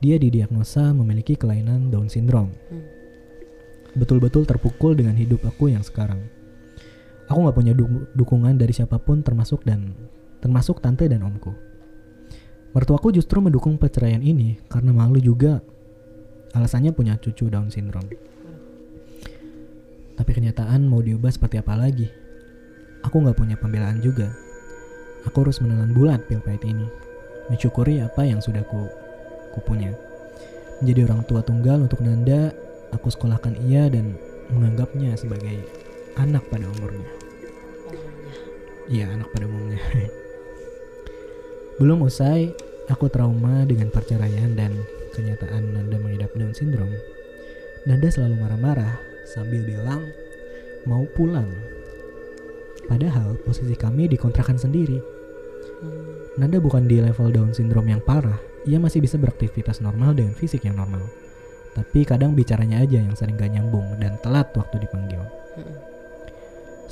[0.00, 3.02] dia didiagnosa memiliki kelainan Down syndrome hmm
[3.92, 6.20] betul-betul terpukul dengan hidup aku yang sekarang.
[7.28, 9.92] Aku gak punya du dukungan dari siapa pun termasuk dan
[10.42, 11.52] termasuk tante dan omku.
[12.72, 15.60] Mertuaku justru mendukung perceraian ini karena malu juga
[16.52, 18.12] alasannya punya cucu Down syndrome.
[20.16, 22.08] Tapi kenyataan mau diubah seperti apa lagi?
[23.02, 24.30] Aku gak punya pembelaan juga.
[25.26, 26.86] Aku harus menelan bulat pil pahit ini.
[27.50, 28.86] Mensyukuri apa yang sudah ku
[29.50, 29.90] aku punya.
[30.80, 32.54] Menjadi orang tua tunggal untuk Nanda,
[32.94, 34.16] aku sekolahkan ia dan
[34.52, 35.60] menganggapnya sebagai
[36.16, 37.08] anak pada umurnya.
[38.90, 39.80] Iya, anak pada umumnya.
[41.80, 42.52] Belum usai,
[42.90, 44.74] aku trauma dengan perceraian dan
[45.12, 46.96] kenyataan Nanda mengidap Down syndrome.
[47.84, 48.98] Nanda selalu marah-marah
[49.28, 50.08] sambil bilang
[50.88, 51.46] mau pulang.
[52.88, 54.98] Padahal posisi kami di kontrakan sendiri.
[56.40, 60.64] Nanda bukan di level Down syndrome yang parah, ia masih bisa beraktivitas normal dengan fisik
[60.64, 61.04] yang normal.
[61.72, 65.20] Tapi kadang bicaranya aja yang sering gak nyambung dan telat waktu dipanggil.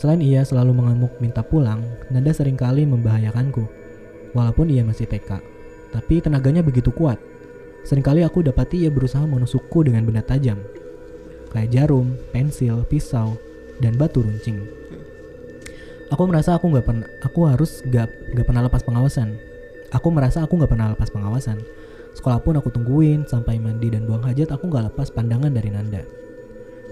[0.00, 3.68] Selain ia selalu mengamuk minta pulang, Nanda sering kali membahayakanku.
[4.32, 5.42] Walaupun ia masih TK,
[5.92, 7.18] tapi tenaganya begitu kuat.
[7.84, 10.60] Seringkali aku dapati ia berusaha menusukku dengan benda tajam.
[11.50, 13.34] Kayak jarum, pensil, pisau,
[13.82, 14.60] dan batu runcing.
[16.10, 19.38] Aku merasa aku nggak pernah, aku harus gak, gak pernah lepas pengawasan.
[19.90, 21.58] Aku merasa aku nggak pernah lepas pengawasan.
[22.14, 26.02] Sekolah pun aku tungguin sampai mandi dan buang hajat aku nggak lepas pandangan dari Nanda.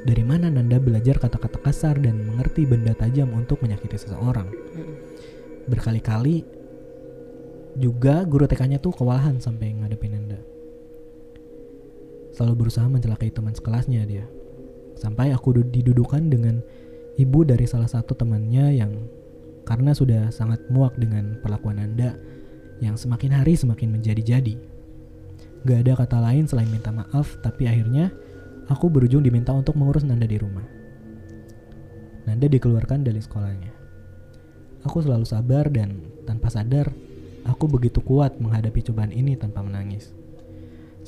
[0.02, 4.50] Dari mana Nanda belajar kata-kata kasar dan mengerti benda tajam untuk menyakiti seseorang?
[5.66, 6.42] Berkali-kali
[7.78, 10.38] juga guru TK-nya tuh kewalahan sampai ngadepin Nanda.
[12.38, 14.22] Selalu berusaha mencelakai teman sekelasnya dia.
[14.94, 16.62] Sampai aku du- didudukan dengan
[17.18, 18.94] ibu dari salah satu temannya yang
[19.66, 22.14] karena sudah sangat muak dengan perlakuan Nanda
[22.78, 24.54] yang semakin hari semakin menjadi-jadi.
[25.66, 28.14] Gak ada kata lain selain minta maaf, tapi akhirnya
[28.70, 30.62] aku berujung diminta untuk mengurus Nanda di rumah.
[32.22, 33.72] Nanda dikeluarkan dari sekolahnya.
[34.86, 36.94] Aku selalu sabar dan tanpa sadar,
[37.42, 40.14] aku begitu kuat menghadapi cobaan ini tanpa menangis.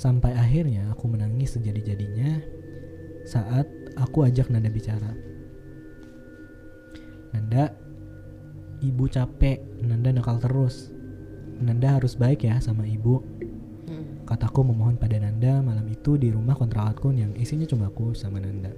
[0.01, 2.41] Sampai akhirnya aku menangis sejadi-jadinya
[3.29, 3.69] saat
[4.01, 5.13] aku ajak Nanda bicara.
[7.37, 7.69] Nanda,
[8.81, 10.89] ibu capek, Nanda nakal terus.
[11.61, 13.21] Nanda harus baik ya sama ibu.
[14.25, 18.73] Kataku memohon pada Nanda malam itu di rumah kontrakan yang isinya cuma aku sama Nanda.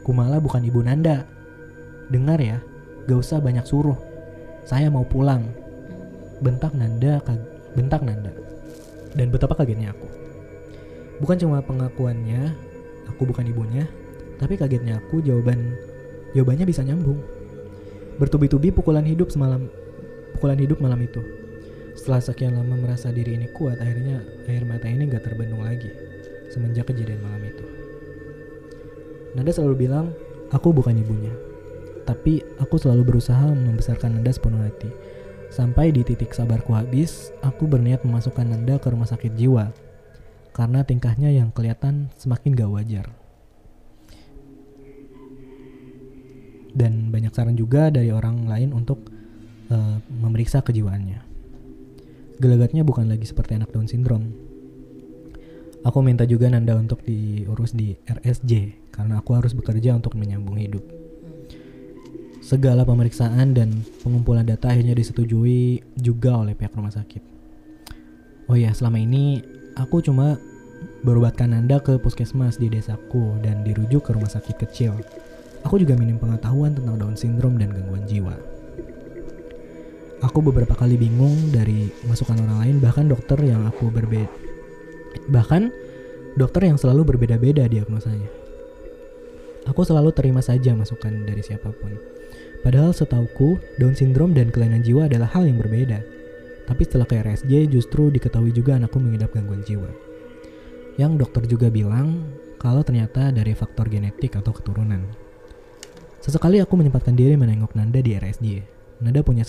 [0.00, 1.28] Kumala bukan ibu Nanda.
[2.08, 2.56] Dengar ya,
[3.04, 4.00] gak usah banyak suruh.
[4.64, 5.44] Saya mau pulang.
[6.40, 7.20] Bentak Nanda,
[7.76, 8.51] bentak Nanda.
[9.12, 10.08] Dan betapa kagetnya aku.
[11.20, 12.56] Bukan cuma pengakuannya,
[13.06, 13.86] aku bukan ibunya,
[14.40, 15.76] tapi kagetnya aku jawaban
[16.32, 17.20] jawabannya bisa nyambung.
[18.16, 19.68] Bertubi-tubi pukulan hidup semalam
[20.34, 21.22] pukulan hidup malam itu.
[21.94, 25.92] Setelah sekian lama merasa diri ini kuat, akhirnya air mata ini gak terbendung lagi
[26.50, 27.64] semenjak kejadian malam itu.
[29.32, 30.12] Nanda selalu bilang,
[30.52, 31.32] aku bukan ibunya.
[32.04, 34.90] Tapi aku selalu berusaha membesarkan Nanda sepenuh hati.
[35.52, 39.68] Sampai di titik sabarku habis, aku berniat memasukkan Nanda ke rumah sakit jiwa.
[40.56, 43.06] Karena tingkahnya yang kelihatan semakin gak wajar.
[46.72, 49.12] Dan banyak saran juga dari orang lain untuk
[49.68, 51.20] eh, memeriksa kejiwaannya.
[52.40, 54.32] Gelagatnya bukan lagi seperti anak Down syndrome.
[55.84, 61.01] Aku minta juga Nanda untuk diurus di RSJ karena aku harus bekerja untuk menyambung hidup.
[62.42, 67.22] Segala pemeriksaan dan pengumpulan data akhirnya disetujui juga oleh pihak rumah sakit.
[68.50, 69.40] Oh ya, selama ini
[69.78, 70.36] aku cuma
[71.06, 74.98] berobatkan Nanda ke puskesmas di desaku dan dirujuk ke rumah sakit kecil.
[75.62, 78.34] Aku juga minim pengetahuan tentang Down syndrome dan gangguan jiwa.
[80.26, 84.30] Aku beberapa kali bingung dari masukan orang lain bahkan dokter yang aku berbeda
[85.30, 85.70] bahkan
[86.38, 88.30] dokter yang selalu berbeda-beda diagnosanya.
[89.68, 92.11] Aku selalu terima saja masukan dari siapa pun.
[92.62, 95.98] Padahal setauku, Down syndrome dan kelainan jiwa adalah hal yang berbeda.
[96.62, 99.90] Tapi setelah ke RSJ justru diketahui juga anakku mengidap gangguan jiwa.
[100.94, 102.22] Yang dokter juga bilang
[102.62, 105.02] kalau ternyata dari faktor genetik atau keturunan.
[106.22, 108.62] Sesekali aku menyempatkan diri menengok Nanda di RSJ.
[109.02, 109.42] Nanda punya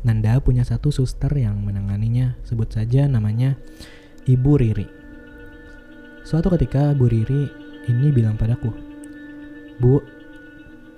[0.00, 3.60] Nanda punya satu suster yang menanganinya, sebut saja namanya
[4.24, 4.88] Ibu Riri.
[6.24, 7.52] Suatu ketika Bu Riri
[7.92, 8.72] ini bilang padaku,
[9.76, 10.00] Bu,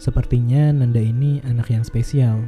[0.02, 2.42] sepertinya Nanda ini anak yang spesial.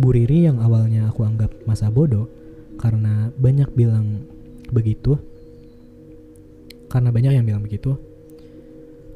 [0.00, 2.32] Bu Riri yang awalnya aku anggap masa bodoh
[2.80, 4.24] karena banyak bilang
[4.72, 5.20] begitu,
[6.88, 7.92] karena banyak yang bilang begitu.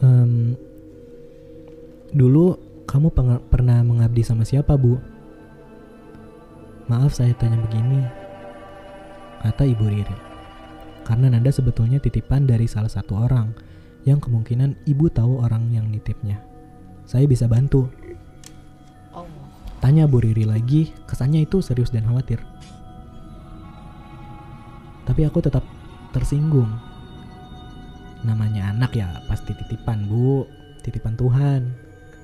[0.04, 0.52] Em,
[2.12, 3.08] dulu kamu
[3.48, 5.00] pernah mengabdi sama siapa, Bu?
[6.92, 8.04] Maaf saya tanya begini,
[9.40, 10.18] kata Ibu Riri.
[11.08, 13.63] Karena Nanda sebetulnya titipan dari salah satu orang
[14.04, 16.40] yang kemungkinan ibu tahu orang yang nitipnya.
[17.04, 17.88] Saya bisa bantu.
[19.80, 22.40] Tanya Bu Riri lagi, kesannya itu serius dan khawatir.
[25.04, 25.60] Tapi aku tetap
[26.16, 26.72] tersinggung.
[28.24, 30.48] Namanya anak ya pasti titipan bu,
[30.80, 31.68] titipan Tuhan,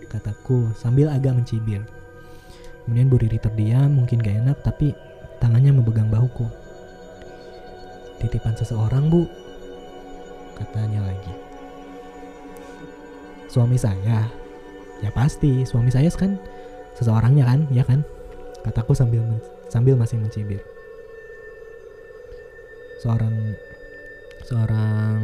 [0.08, 1.84] kataku sambil agak mencibir.
[2.88, 4.96] Kemudian Bu Riri terdiam, mungkin gak enak, tapi
[5.36, 6.48] tangannya memegang bahuku.
[8.24, 9.28] Titipan seseorang, Bu.
[10.56, 11.49] Katanya lagi.
[13.50, 14.30] Suami saya.
[15.02, 16.38] Ya pasti, suami saya kan
[16.94, 18.06] seseorangnya kan, ya kan?
[18.62, 19.26] Kataku sambil
[19.66, 20.62] sambil masih mencibir.
[23.02, 23.34] Seorang
[24.46, 25.18] seorang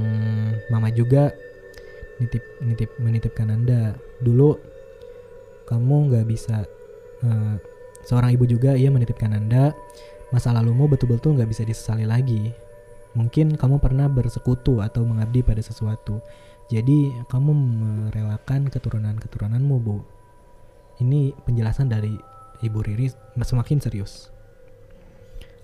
[0.70, 1.30] mama juga
[2.16, 4.56] nitip nitip menitipkan anda dulu
[5.68, 6.64] kamu nggak bisa
[7.26, 7.54] eh,
[8.06, 9.74] seorang ibu juga ia menitipkan anda
[10.30, 12.54] masa lalumu betul-betul nggak bisa disesali lagi
[13.18, 16.22] mungkin kamu pernah bersekutu atau mengabdi pada sesuatu
[16.66, 20.02] jadi kamu merelakan keturunan-keturunanmu bu
[21.02, 22.16] ini penjelasan dari
[22.64, 24.34] ibu Riri semakin serius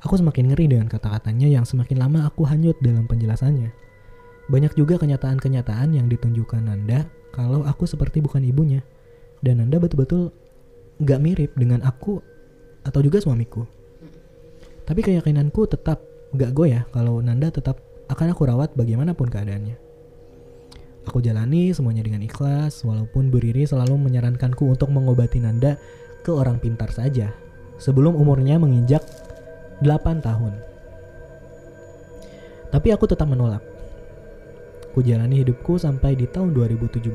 [0.03, 3.71] Aku semakin ngeri dengan kata-katanya yang semakin lama aku hanyut dalam penjelasannya.
[4.51, 8.83] Banyak juga kenyataan-kenyataan yang ditunjukkan Nanda kalau aku seperti bukan ibunya.
[9.47, 10.35] Dan Nanda betul-betul
[11.07, 12.19] gak mirip dengan aku
[12.83, 13.63] atau juga suamiku.
[14.83, 16.03] Tapi keyakinanku tetap
[16.35, 17.79] gak goyah kalau Nanda tetap
[18.11, 19.79] akan aku rawat bagaimanapun keadaannya.
[21.03, 25.75] Aku jalani semuanya dengan ikhlas, walaupun Bu Riri selalu menyarankanku untuk mengobati Nanda
[26.23, 27.35] ke orang pintar saja.
[27.83, 29.03] Sebelum umurnya menginjak
[29.83, 30.55] 8 tahun.
[32.71, 33.67] Tapi aku tetap menolak.
[34.95, 37.11] Ku jalani hidupku sampai di tahun 2017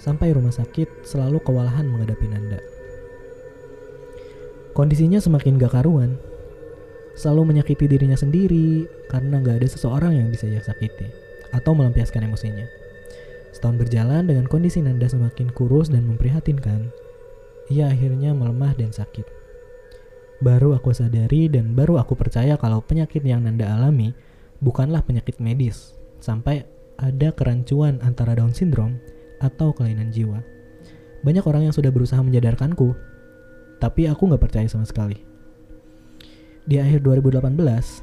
[0.00, 2.60] sampai rumah sakit selalu kewalahan menghadapi Nanda.
[4.72, 6.16] Kondisinya semakin gak karuan.
[7.16, 11.25] Selalu menyakiti dirinya sendiri karena gak ada seseorang yang bisa ia sakiti
[11.56, 12.68] atau melampiaskan emosinya.
[13.56, 16.92] Setahun berjalan dengan kondisi Nanda semakin kurus dan memprihatinkan,
[17.72, 19.24] ia akhirnya melemah dan sakit.
[20.44, 24.12] Baru aku sadari dan baru aku percaya kalau penyakit yang Nanda alami
[24.60, 26.68] bukanlah penyakit medis, sampai
[27.00, 29.00] ada kerancuan antara Down syndrome
[29.40, 30.44] atau kelainan jiwa.
[31.24, 32.92] Banyak orang yang sudah berusaha menyadarkanku,
[33.80, 35.16] tapi aku nggak percaya sama sekali.
[36.68, 37.56] Di akhir 2018,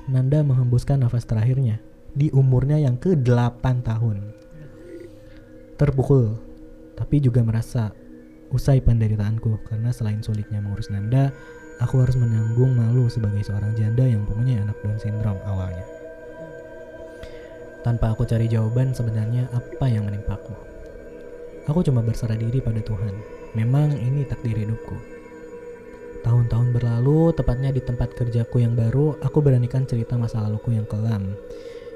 [0.09, 4.17] Nanda menghembuskan nafas terakhirnya di umurnya yang ke-8 tahun.
[5.77, 6.37] Terpukul,
[6.93, 7.89] tapi juga merasa
[8.53, 11.33] usai penderitaanku karena selain sulitnya mengurus Nanda,
[11.81, 15.81] aku harus menanggung malu sebagai seorang janda yang mempunyai anak Down syndrome awalnya.
[17.81, 20.55] Tanpa aku cari jawaban sebenarnya apa yang menimpaku.
[21.67, 23.11] Aku cuma berserah diri pada Tuhan.
[23.57, 24.95] Memang ini takdir hidupku.
[26.23, 31.35] Tahun-tahun berlalu, tepatnya di tempat kerjaku yang baru, aku beranikan cerita masa laluku yang kelam.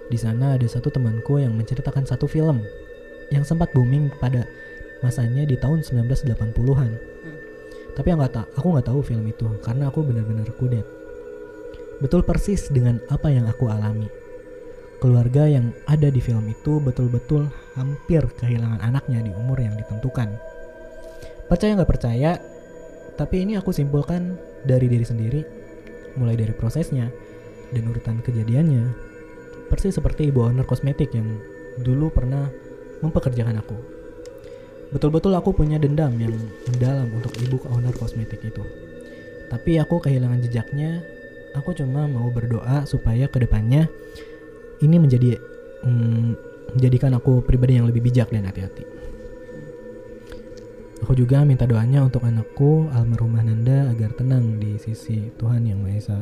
[0.08, 2.64] Di sana ada satu temanku yang menceritakan satu film
[3.28, 4.48] yang sempat booming pada
[5.04, 6.92] masanya di tahun 1980-an.
[7.98, 10.86] Tapi aku nggak ta- aku nggak tahu film itu karena aku benar-benar kudet.
[11.98, 14.06] Betul persis dengan apa yang aku alami.
[14.98, 20.34] Keluarga yang ada di film itu betul-betul hampir kehilangan anaknya di umur yang ditentukan.
[21.50, 22.42] Percaya nggak percaya,
[23.18, 25.42] tapi ini aku simpulkan dari diri sendiri,
[26.18, 27.10] mulai dari prosesnya
[27.74, 29.07] dan urutan kejadiannya.
[29.68, 31.40] Persis seperti ibu owner kosmetik yang
[31.84, 32.48] dulu pernah
[33.04, 33.78] mempekerjakan aku.
[34.96, 36.32] Betul-betul aku punya dendam yang
[36.72, 38.64] mendalam untuk ibu owner kosmetik itu.
[39.52, 41.04] Tapi aku kehilangan jejaknya.
[41.56, 43.90] Aku cuma mau berdoa supaya ke depannya
[44.84, 45.40] ini menjadi
[45.82, 46.30] mm,
[46.78, 48.86] menjadikan aku pribadi yang lebih bijak dan hati-hati.
[51.06, 55.98] Aku juga minta doanya untuk anakku almarhumah Nanda agar tenang di sisi Tuhan Yang Maha
[55.98, 56.20] Esa.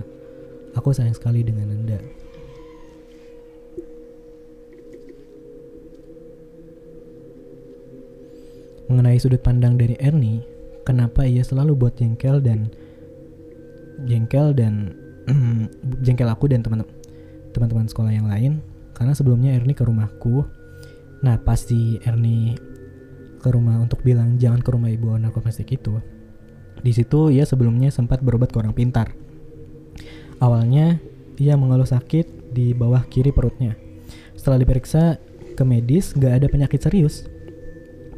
[0.76, 2.00] Aku sayang sekali dengan Nanda.
[8.86, 10.46] Mengenai sudut pandang dari Ernie,
[10.86, 12.70] kenapa ia selalu buat jengkel dan
[14.06, 14.94] jengkel dan
[16.06, 16.86] jengkel aku dan teman
[17.56, 18.62] teman-teman sekolah yang lain
[18.94, 20.46] karena sebelumnya Ernie ke rumahku.
[21.26, 22.54] Nah, pasti Ernie
[23.42, 25.98] ke rumah untuk bilang jangan ke rumah ibu owner kosmetik itu.
[26.82, 29.14] Di situ ia sebelumnya sempat berobat ke orang pintar.
[30.38, 31.00] Awalnya
[31.40, 33.74] ia mengeluh sakit di bawah kiri perutnya.
[34.36, 35.18] Setelah diperiksa
[35.56, 37.26] ke medis gak ada penyakit serius.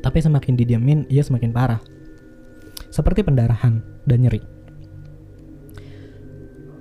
[0.07, 1.83] Tapi semakin didiamin ia semakin parah.
[2.87, 4.39] Seperti pendarahan dan nyeri.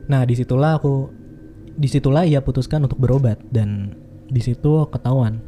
[0.06, 1.10] Nah di situlah aku
[1.74, 3.98] di situlah ia putuskan untuk berobat dan
[4.30, 5.42] di situ ketahuan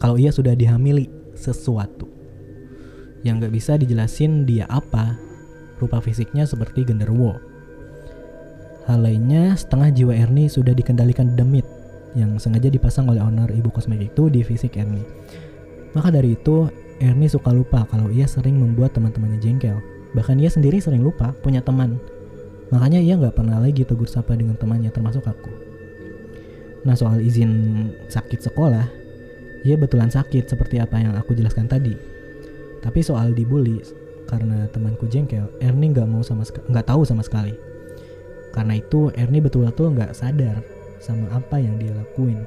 [0.00, 1.06] kalau ia sudah dihamili
[1.36, 2.08] sesuatu
[3.22, 5.14] yang gak bisa dijelasin dia apa
[5.78, 7.38] rupa fisiknya seperti genderuwo
[8.90, 11.66] hal lainnya setengah jiwa Ernie sudah dikendalikan demit
[12.18, 15.06] yang sengaja dipasang oleh owner ibu kosmetik itu di fisik Ernie
[15.94, 16.66] maka dari itu
[16.98, 19.78] Ernie suka lupa kalau ia sering membuat teman-temannya jengkel
[20.16, 22.00] bahkan ia sendiri sering lupa punya teman
[22.74, 25.68] makanya ia nggak pernah lagi tegur sapa dengan temannya termasuk aku
[26.86, 27.50] Nah soal izin
[28.06, 28.86] sakit sekolah,
[29.66, 31.92] ia betulan sakit seperti apa yang aku jelaskan tadi.
[32.78, 33.82] Tapi soal dibully
[34.30, 37.56] karena temanku jengkel, Ernie nggak mau sama nggak tahu sama sekali.
[38.54, 40.62] Karena itu Ernie betul-betul nggak sadar
[41.02, 42.46] sama apa yang dia lakuin.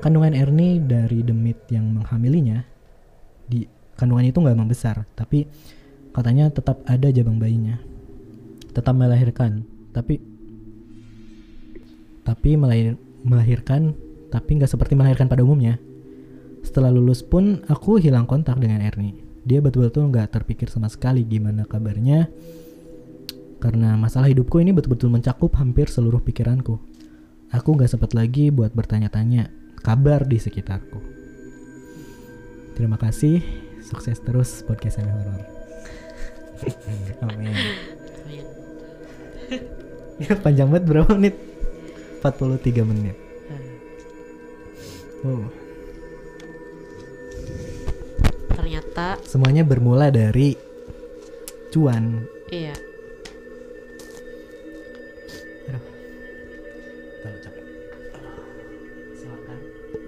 [0.00, 2.66] Kandungan Ernie dari demit yang menghamilinya
[3.46, 3.66] di
[3.96, 5.46] kandungan itu nggak membesar, tapi
[6.12, 7.78] katanya tetap ada jabang bayinya.
[8.72, 10.20] Tetap melahirkan, tapi
[12.22, 13.94] tapi melahir- melahirkan
[14.32, 15.76] tapi nggak seperti melahirkan pada umumnya.
[16.62, 19.18] Setelah lulus pun aku hilang kontak dengan Ernie.
[19.42, 22.30] Dia betul-betul nggak terpikir sama sekali gimana kabarnya.
[23.58, 26.78] Karena masalah hidupku ini betul-betul mencakup hampir seluruh pikiranku.
[27.52, 29.52] Aku nggak sempat lagi buat bertanya-tanya
[29.84, 31.21] kabar di sekitarku.
[32.82, 33.38] Terima kasih,
[33.78, 35.38] sukses terus podcast Semi Horror.
[37.30, 37.54] Amin.
[40.18, 41.38] Ya, panjang banget berapa menit?
[42.26, 43.14] 43 menit.
[45.22, 45.46] Wow.
[48.50, 50.58] Ternyata Semuanya bermula dari
[51.70, 52.26] cuan.
[52.50, 52.74] iya.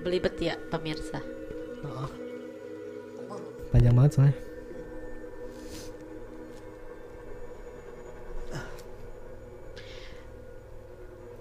[0.02, 1.22] Belibet ya pemirsa.
[1.22, 2.23] Panjang
[4.04, 4.36] banget soalnya.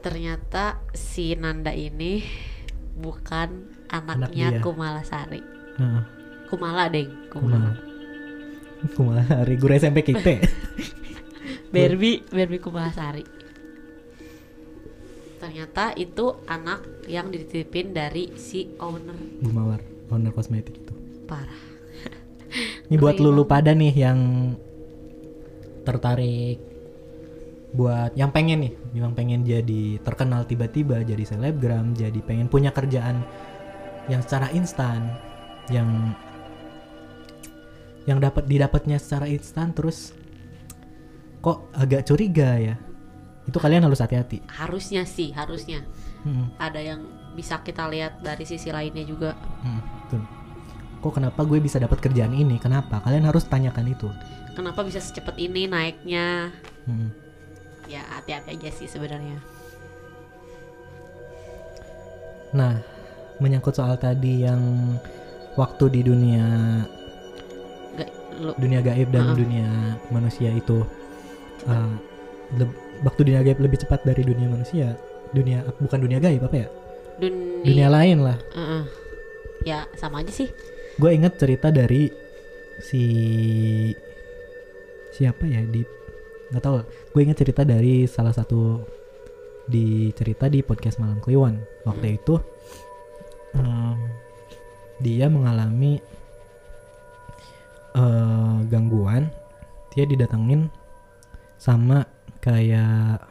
[0.03, 2.23] Ternyata si Nanda ini
[2.95, 4.61] bukan Anak anaknya dia.
[4.63, 5.43] Kumala Sari.
[5.79, 6.03] Heeh.
[6.47, 7.11] Kumala deng.
[7.31, 7.75] Kumala.
[8.95, 10.43] Kumaha hari guru SMP kita.
[11.73, 13.23] Barbie, Barbie Kumala Sari.
[15.39, 20.95] Ternyata itu anak yang dititipin dari si owner Gumawar, owner kosmetik itu.
[21.27, 21.72] parah.
[22.93, 24.53] Ini buat lulu pada nih yang
[25.81, 26.61] tertarik
[27.73, 33.25] buat yang pengen nih, yang pengen jadi terkenal tiba-tiba jadi selebgram, jadi pengen punya kerjaan
[34.05, 35.09] yang secara instan,
[35.73, 36.13] yang
[38.05, 40.13] yang dapat didapatnya secara instan terus
[41.41, 42.75] kok agak curiga ya.
[43.49, 44.45] Itu kalian harus hati-hati.
[44.53, 45.81] Harusnya sih, harusnya
[46.23, 47.03] Hmm, ada yang
[47.35, 49.35] bisa kita lihat dari sisi lainnya juga.
[49.35, 50.21] hmm, betul.
[51.03, 52.55] Kok kenapa gue bisa dapat kerjaan ini?
[52.63, 53.03] Kenapa?
[53.03, 54.07] Kalian harus tanyakan itu.
[54.55, 56.55] Kenapa bisa secepat ini naiknya?
[56.87, 57.11] Hmm.
[57.91, 59.35] Ya hati-hati aja sih sebenarnya.
[62.55, 62.79] Nah,
[63.43, 64.61] menyangkut soal tadi yang
[65.59, 66.45] waktu di dunia
[67.99, 69.37] Gak, lu, dunia gaib dan Heeh.
[69.43, 69.69] dunia
[70.09, 70.81] manusia itu
[71.67, 71.93] uh,
[73.03, 74.95] waktu dunia gaib lebih cepat dari dunia manusia.
[75.35, 76.67] Dunia bukan dunia gaib apa ya?
[77.19, 78.37] dunia, Dunia lain lah.
[78.55, 78.83] Heeh.
[79.67, 80.47] Ya sama aja sih.
[80.97, 82.09] Gue inget cerita dari
[82.81, 83.03] si
[85.13, 85.81] siapa ya di
[86.53, 86.77] nggak tahu.
[87.13, 88.81] Gue inget cerita dari salah satu
[89.65, 91.57] di cerita di podcast malam Kliwon.
[91.87, 92.35] Waktu itu
[93.57, 93.97] em,
[95.01, 95.97] dia mengalami
[97.97, 99.29] eh, gangguan.
[99.93, 100.69] Dia didatengin
[101.61, 102.05] sama
[102.41, 103.21] kayak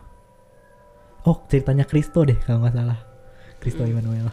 [1.27, 2.99] oh ceritanya Kristo deh kalau nggak salah.
[3.63, 3.91] Kristo Hmm.
[3.95, 4.27] Immanuel.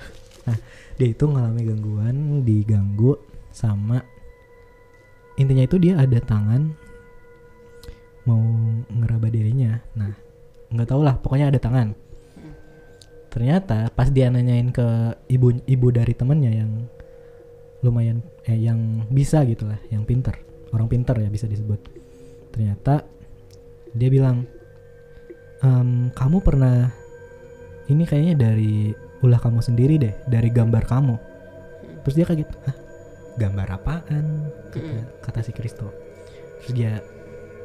[0.49, 0.57] Nah
[0.99, 3.15] dia itu mengalami gangguan diganggu
[3.55, 4.03] sama
[5.39, 6.75] intinya itu dia ada tangan
[8.27, 8.43] mau
[8.91, 9.79] ngeraba dirinya.
[9.95, 10.11] Nah
[10.69, 11.95] nggak tau lah pokoknya ada tangan.
[13.31, 14.85] Ternyata pas dia nanyain ke
[15.31, 16.71] ibu ibu dari temennya yang
[17.79, 20.35] lumayan eh yang bisa gitu lah yang pinter
[20.75, 21.79] orang pinter ya bisa disebut.
[22.51, 23.07] Ternyata
[23.95, 24.45] dia bilang
[25.63, 26.91] "Em, kamu pernah
[27.89, 31.15] ini kayaknya dari ulah kamu sendiri deh dari gambar kamu
[32.01, 32.76] terus dia kaget Hah?
[33.38, 34.26] gambar apaan
[34.70, 35.03] kata, Mm.
[35.22, 35.88] kata si Kristo
[36.59, 36.99] terus dia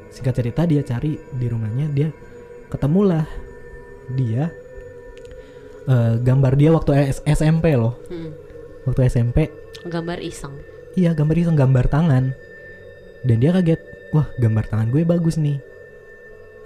[0.09, 2.09] singkat cerita dia cari di rumahnya dia
[2.69, 3.27] ketemulah
[4.11, 4.51] dia
[5.85, 8.31] eh, gambar dia waktu S- SMP loh Hmm.
[8.85, 9.51] waktu SMP
[9.85, 10.55] Gambar iseng.
[10.95, 12.33] iya gambar iseng gambar tangan
[13.23, 13.81] dan dia kaget
[14.11, 15.59] wah gambar tangan gue bagus nih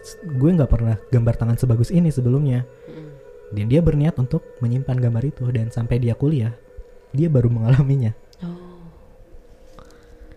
[0.01, 3.11] S- gue nggak pernah gambar tangan sebagus ini sebelumnya Hmm.
[3.55, 6.53] Dan dia berniat untuk menyimpan gambar itu dan sampai dia kuliah
[7.13, 8.79] dia baru mengalaminya Oh.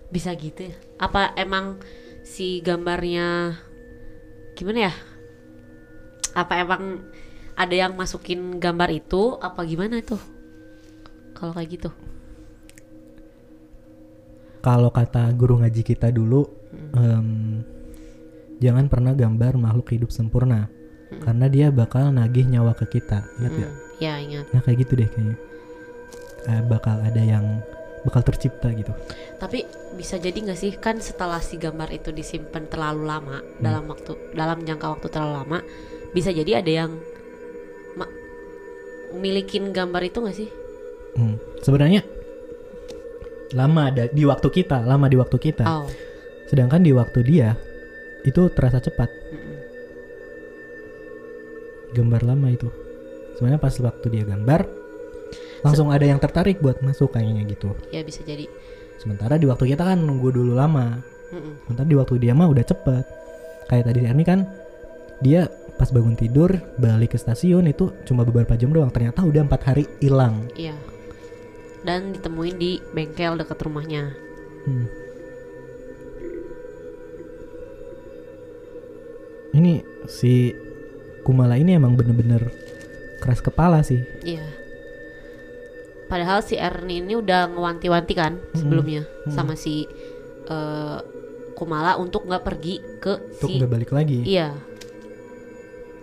[0.09, 0.75] Bisa gitu ya?
[0.97, 1.77] Apa emang
[2.25, 3.53] si gambarnya
[4.57, 4.93] gimana ya?
[6.33, 7.05] Apa emang
[7.53, 10.17] ada yang masukin gambar itu apa gimana itu?
[11.37, 11.93] Kalau kayak gitu.
[14.61, 16.45] kalau kata guru ngaji kita dulu
[16.93, 17.65] em,
[18.61, 20.69] jangan pernah gambar makhluk hidup sempurna
[21.19, 23.73] karena dia bakal nagih nyawa ke kita ingat gak?
[23.73, 23.99] Hmm.
[23.99, 24.45] Ya ingat.
[24.55, 25.37] nah kayak gitu deh kayaknya
[26.41, 27.61] Eh, bakal ada yang
[28.01, 28.89] bakal tercipta gitu
[29.37, 29.61] Tapi
[29.93, 34.65] bisa jadi nggak sih kan setelah si gambar itu disimpan terlalu lama dalam waktu dalam
[34.65, 35.59] jangka waktu terlalu lama
[36.09, 36.91] bisa jadi ada yang
[39.11, 40.49] milikin gambar itu nggak sih?
[41.13, 42.01] Hmm, sebenarnya
[43.51, 45.87] lama ada di waktu kita lama di waktu kita Oh.
[46.47, 47.53] sedangkan di waktu dia
[48.23, 49.11] itu terasa cepat.
[51.93, 52.67] Gambar lama itu.
[53.37, 54.61] Sebenarnya pas waktu dia gambar
[55.61, 57.73] langsung ada yang tertarik buat masuk kayaknya gitu.
[57.93, 58.49] Ya bisa jadi.
[58.97, 61.01] Sementara di waktu kita kan nunggu dulu lama.
[61.31, 61.63] Mm-mm.
[61.63, 63.05] sementara di waktu dia mah udah cepet.
[63.71, 64.43] Kayak tadi Erni kan
[65.23, 65.47] dia
[65.79, 68.91] pas bangun tidur balik ke stasiun itu cuma beberapa jam doang.
[68.91, 70.51] Ternyata udah empat hari hilang.
[70.53, 70.75] Iya.
[71.81, 74.13] Dan ditemuin di bengkel dekat rumahnya.
[74.67, 74.85] Hmm.
[79.51, 80.53] Ini si
[81.21, 82.49] Kumala ini emang bener-bener
[83.17, 84.01] keras kepala sih.
[84.23, 84.41] iya
[86.07, 89.87] padahal si Ernie ini udah ngewanti-wanti kan sebelumnya sama si
[90.45, 90.99] eh,
[91.53, 94.19] Kumala untuk nggak pergi ke Untuk si nggak balik lagi.
[94.25, 94.51] iya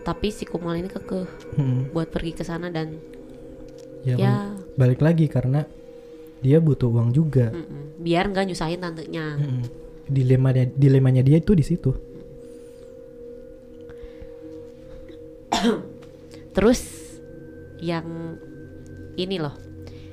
[0.01, 1.91] tapi si Kumala ini kekeh Hmm.
[1.91, 2.97] buat pergi ke sana dan
[4.01, 4.35] Ya, ya
[4.75, 5.67] balik lagi karena
[6.39, 7.51] dia butuh uang juga.
[7.51, 9.67] mm-mm, biar nggak nyusahin tantenya Hmm.
[10.07, 11.93] Dilemanya dilemanya dia itu di situ.
[16.57, 16.81] Terus
[17.79, 18.35] yang
[19.15, 19.55] ini loh,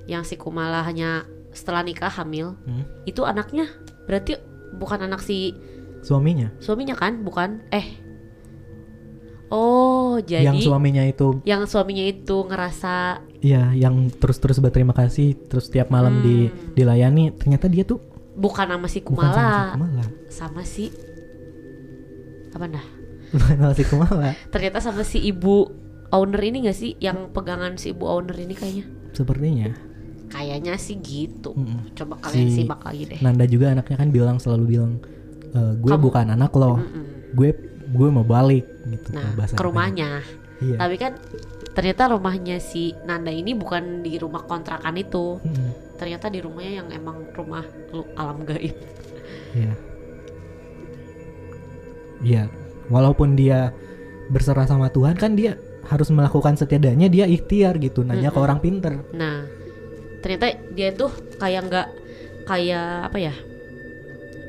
[0.06, 2.84] yang si Kumala hanya setelah nikah hamil, Hmm.
[3.04, 3.66] itu anaknya
[4.06, 4.38] berarti
[4.72, 5.56] bukan anak si
[6.02, 6.54] Suaminya.
[6.60, 7.20] suaminya kan?
[7.20, 7.66] Bukan?
[7.70, 8.06] Eh.
[9.48, 15.70] Oh, jadi yang suaminya itu yang suaminya itu ngerasa ya yang terus-terus berterima kasih terus
[15.70, 16.74] tiap malam di Hmm.
[16.74, 18.02] dilayani ternyata dia tuh
[18.34, 20.04] bukan sama si bukan sama si Kumala, Kumala.
[20.28, 20.86] sama si
[22.52, 22.86] apa dah?
[23.78, 24.34] Si Kumala.
[24.48, 25.68] Ternyata sama si ibu
[26.08, 28.86] owner ini gak sih yang pegangan si ibu owner ini kayaknya?
[29.12, 29.70] Sepertinya.
[30.28, 31.54] Kayaknya sih gitu.
[31.54, 31.94] Mm-mm.
[31.94, 33.20] Coba kalian Si simak lagi deh.
[33.20, 34.92] Nanda juga anaknya kan bilang selalu bilang
[35.48, 37.04] e, gue Kamu- bukan anak lo Mm-mm.
[37.32, 37.50] gue
[37.86, 40.20] gue mau balik gitu Nah, ke rumahnya.
[40.60, 41.14] iya Tapi kan
[41.72, 45.40] ternyata rumahnya si Nanda ini bukan di rumah kontrakan itu.
[45.40, 45.72] Mm-mm.
[45.96, 47.64] Ternyata di rumahnya yang emang rumah
[48.16, 48.76] alam gaib.
[49.54, 49.72] iya
[52.22, 52.44] iya
[52.88, 53.74] walaupun dia
[54.28, 58.46] berserah sama Tuhan kan dia harus melakukan setidaknya dia ikhtiar gitu nanya ke Mm-mm.
[58.46, 59.46] orang pinter Nah,
[60.26, 61.88] ternyata dia tuh kayak nggak
[62.50, 63.34] kayak apa ya?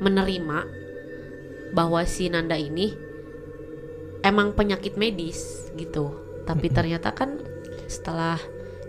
[0.00, 0.58] Menerima
[1.72, 2.92] bahwa si Nanda ini
[4.24, 6.12] emang penyakit medis gitu.
[6.48, 6.76] Tapi Mm-mm.
[6.76, 7.36] ternyata kan
[7.84, 8.40] setelah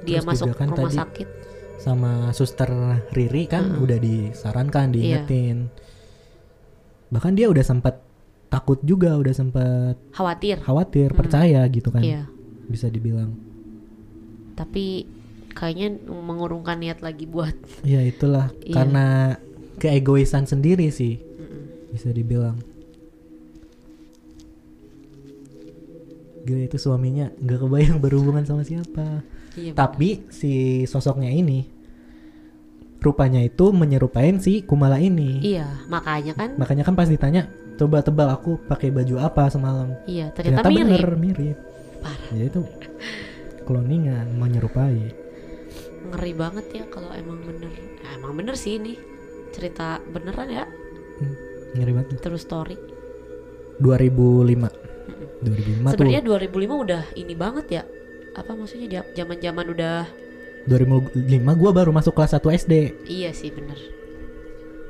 [0.07, 1.27] dia Terus masuk kan rumah tadi sakit,
[1.83, 2.71] sama suster
[3.11, 3.83] Riri kan Mm-mm.
[3.83, 4.93] udah disarankan Iya.
[4.95, 5.57] diingetin
[7.07, 8.03] bahkan dia udah sempat
[8.47, 10.59] takut juga udah sempat khawatir.
[10.59, 11.17] khawatir Mm.
[11.17, 12.23] percaya gitu kan Iya.
[12.65, 13.35] bisa dibilang
[14.53, 15.05] Tapi
[15.49, 18.73] kayaknya mengurungkan niat lagi buat ya itulah Iya.
[18.73, 19.05] karena
[19.77, 21.91] keegoisan sendiri sih Mm-mm.
[21.91, 22.57] bisa dibilang
[26.41, 29.21] Gila itu suaminya nggak kebayang berhubungan sama siapa
[29.53, 30.53] Iya, tapi si
[30.85, 31.65] sosoknya ini
[32.97, 38.29] rupanya itu menyerupain si Kumala ini Iya, makanya kan makanya kan pas ditanya coba tebak
[38.33, 40.81] aku pakai baju apa semalam iya ternyata, ternyata, mirip.
[40.83, 41.57] bener mirip
[42.01, 42.29] Parah.
[42.33, 42.61] jadi itu
[43.65, 45.27] cloningan menyerupai
[46.07, 47.67] Ngeri banget ya kalau emang bener.
[47.99, 48.95] Ya, emang bener sih ini.
[49.51, 50.65] Cerita beneran ya,
[51.17, 51.35] Hmm,
[51.73, 52.77] ngeri banget terus story.
[53.81, 54.69] 2005
[55.41, 57.83] 2005 tuh Sebenarnya 2005 udah ini banget ya.
[58.37, 60.05] Apa maksudnya dia zaman-zaman udah
[60.69, 62.73] 2005 gua baru masuk kelas 1 SD
[63.09, 63.77] iya sih bener.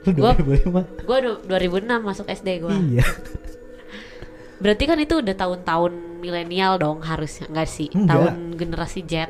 [0.07, 2.73] Lu Gua- 2005 Gua du- 2006 masuk SD gua.
[2.73, 3.03] iya
[4.61, 7.91] Berarti kan itu udah tahun-tahun milenial dong harusnya enggak sih?
[7.91, 8.33] Enggak.
[8.33, 9.29] Tahun generasi Z.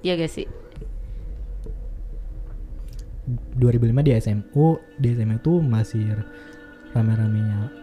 [0.00, 0.46] Iya gak sih?
[3.56, 6.14] 2005 di SMU di SMU tuh masih
[6.92, 7.74] rame-ramenya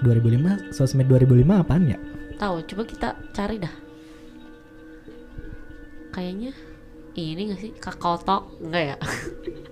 [0.00, 1.98] 2005 sosmed 2005 apaan ya
[2.36, 3.72] Tahu, coba kita cari dah.
[6.10, 6.52] Kayaknya
[7.14, 8.96] ini gak sih Kakao Talk enggak ya?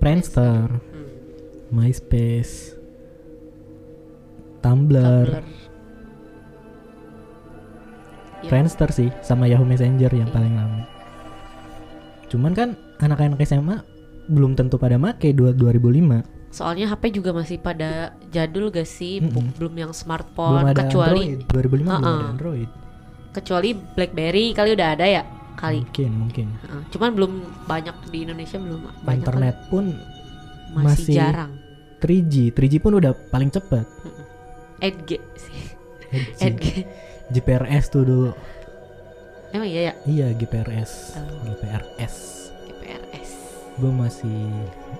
[0.00, 1.08] Friendster Hmm,
[1.70, 2.74] MySpace
[4.60, 5.44] Tumblr, Tumblr.
[8.40, 10.88] Ya, Friendster sih sama Yahoo Messenger yang paling lama
[12.26, 13.82] cuman kan anak-anak SMA
[14.26, 19.22] belum tentu pada make dua- 2005 Soalnya HP juga masih pada jadul gak sih?
[19.22, 19.54] Bu- Mm-mm.
[19.54, 21.46] Belum yang smartphone belum ada kecuali Android.
[21.46, 22.10] 2005 belum Ha-ha.
[22.12, 22.68] ada Android.
[23.30, 25.22] Kecuali BlackBerry kali udah ada ya
[25.60, 25.78] kali.
[25.82, 27.32] mungkin mungkin Heeh, Cuman belum
[27.64, 30.74] banyak di Indonesia belum banyak internet pun kali.
[30.74, 31.52] masih, masih- jarang.
[31.98, 33.84] 3G 3G pun udah paling cepet
[34.78, 35.60] Edg sih.
[36.10, 36.40] 3G.
[36.42, 36.64] Edg.
[37.30, 38.30] GPRS tuh dulu
[39.50, 41.52] Emang iya ya iya GPRS Oh.
[41.52, 42.14] GPRS
[42.64, 43.30] GPRS.
[43.76, 44.40] gue masih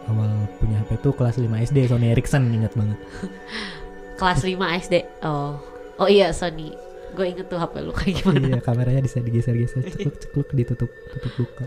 [0.07, 2.99] awal punya HP tuh kelas 5 SD Sony Ericsson ingat banget
[4.19, 4.95] Kelas 5 SD.
[5.23, 5.57] Oh.
[5.97, 6.77] Oh iya Sony.
[7.11, 8.47] Gue inget tuh HP lu kayak gimana.
[8.47, 11.67] iya kameranya bisa digeser-geser cekluk-cekluk ditutup tutup buka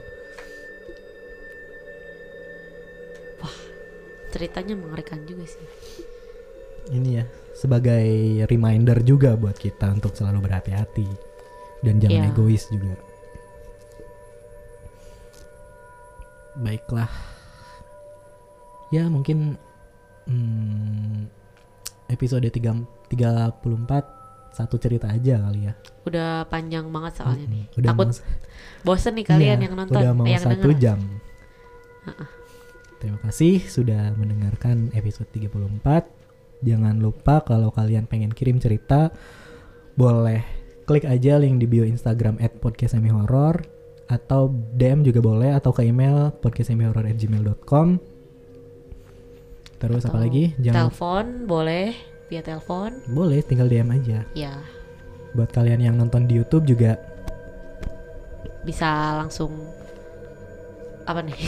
[4.30, 5.62] ceritanya mengerikan juga sih
[6.90, 8.04] Ini ya sebagai
[8.50, 11.06] reminder juga buat kita untuk selalu berhati-hati
[11.80, 12.32] dan jangan Iya.
[12.34, 12.96] egois juga.
[16.60, 17.08] Baiklah.
[18.92, 19.56] Ya mungkin
[20.28, 21.24] hmm,
[22.12, 24.23] episode 3, 34
[24.54, 25.74] satu cerita aja kali ya.
[26.06, 28.08] udah panjang banget soalnya nih Udah takut
[28.82, 30.78] bosen nih kalian Iya, yang nonton Udah mau eh, yang satu denger.
[30.80, 31.00] jam.
[33.00, 36.08] Terima kasih sudah mendengarkan episode 34.
[36.64, 39.12] Jangan lupa kalau kalian pengen kirim cerita,
[39.94, 40.40] boleh
[40.84, 43.60] klik aja link di bio Instagram at podcastsemihorror
[44.08, 47.88] atau DM juga boleh atau ke email podcastsemihorror@gmail.com.
[49.80, 50.56] Terus apa lagi?
[50.60, 51.92] Jangan telepon boleh
[52.28, 52.96] via telepon.
[53.10, 54.20] Boleh tinggal DM aja.
[54.34, 54.54] ya
[55.34, 57.02] Buat kalian yang nonton di YouTube juga.
[58.64, 59.52] Bisa langsung
[61.04, 61.36] apa nih?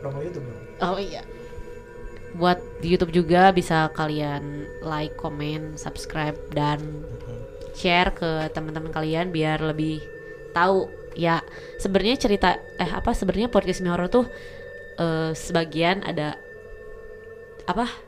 [0.00, 0.46] Promo YouTube
[0.82, 1.22] oh iya.
[2.36, 6.78] Buat di YouTube juga bisa kalian like, comment, subscribe dan
[7.74, 10.02] share ke teman-teman kalian biar lebih
[10.54, 10.86] tahu.
[11.18, 11.42] Ya
[11.82, 14.26] sebenarnya cerita eh apa sebenarnya podcast Mi Horror tuh
[15.02, 16.38] eh, sebagian ada
[17.66, 18.07] apa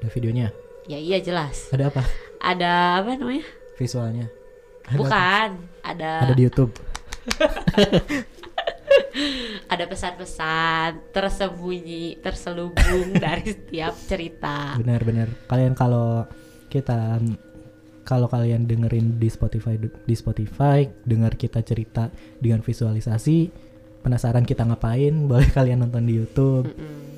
[0.00, 0.48] Ada videonya.
[0.84, 2.02] ya iya jelas Ada apa?
[2.40, 3.44] ada apa namanya
[3.76, 4.26] Visualnya.
[4.84, 5.00] Ada apa?
[5.00, 5.48] bukan
[5.80, 6.72] ada Ada di YouTube.
[9.72, 15.28] ada pesan-pesan tersembunyi terselubung dari setiap cerita Benar-benar.
[15.46, 16.24] Kalian kalau
[16.68, 17.20] kita
[18.02, 22.10] kalau kalian dengerin di Spotify di Spotify, dengar kita cerita
[22.42, 23.46] dengan visualisasi,
[24.02, 26.66] penasaran kita ngapain, boleh kalian nonton di YouTube.
[26.66, 27.09] Mm-mm.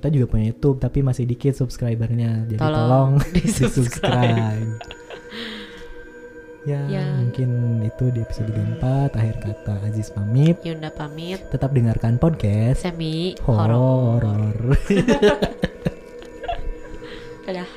[0.00, 2.48] Kita juga punya YouTube tapi masih dikit subscribernya.
[2.48, 3.76] Jadi Tolong tolong, di-subscribe.
[3.76, 4.68] di-subscribe.
[6.72, 7.04] ya, Ya.
[7.20, 10.56] mungkin itu di episode 34 akhir kata Aziz pamit.
[10.64, 14.56] Yunda pamit Tetap dengarkan podcast semi horor horor.
[17.44, 17.68] dadah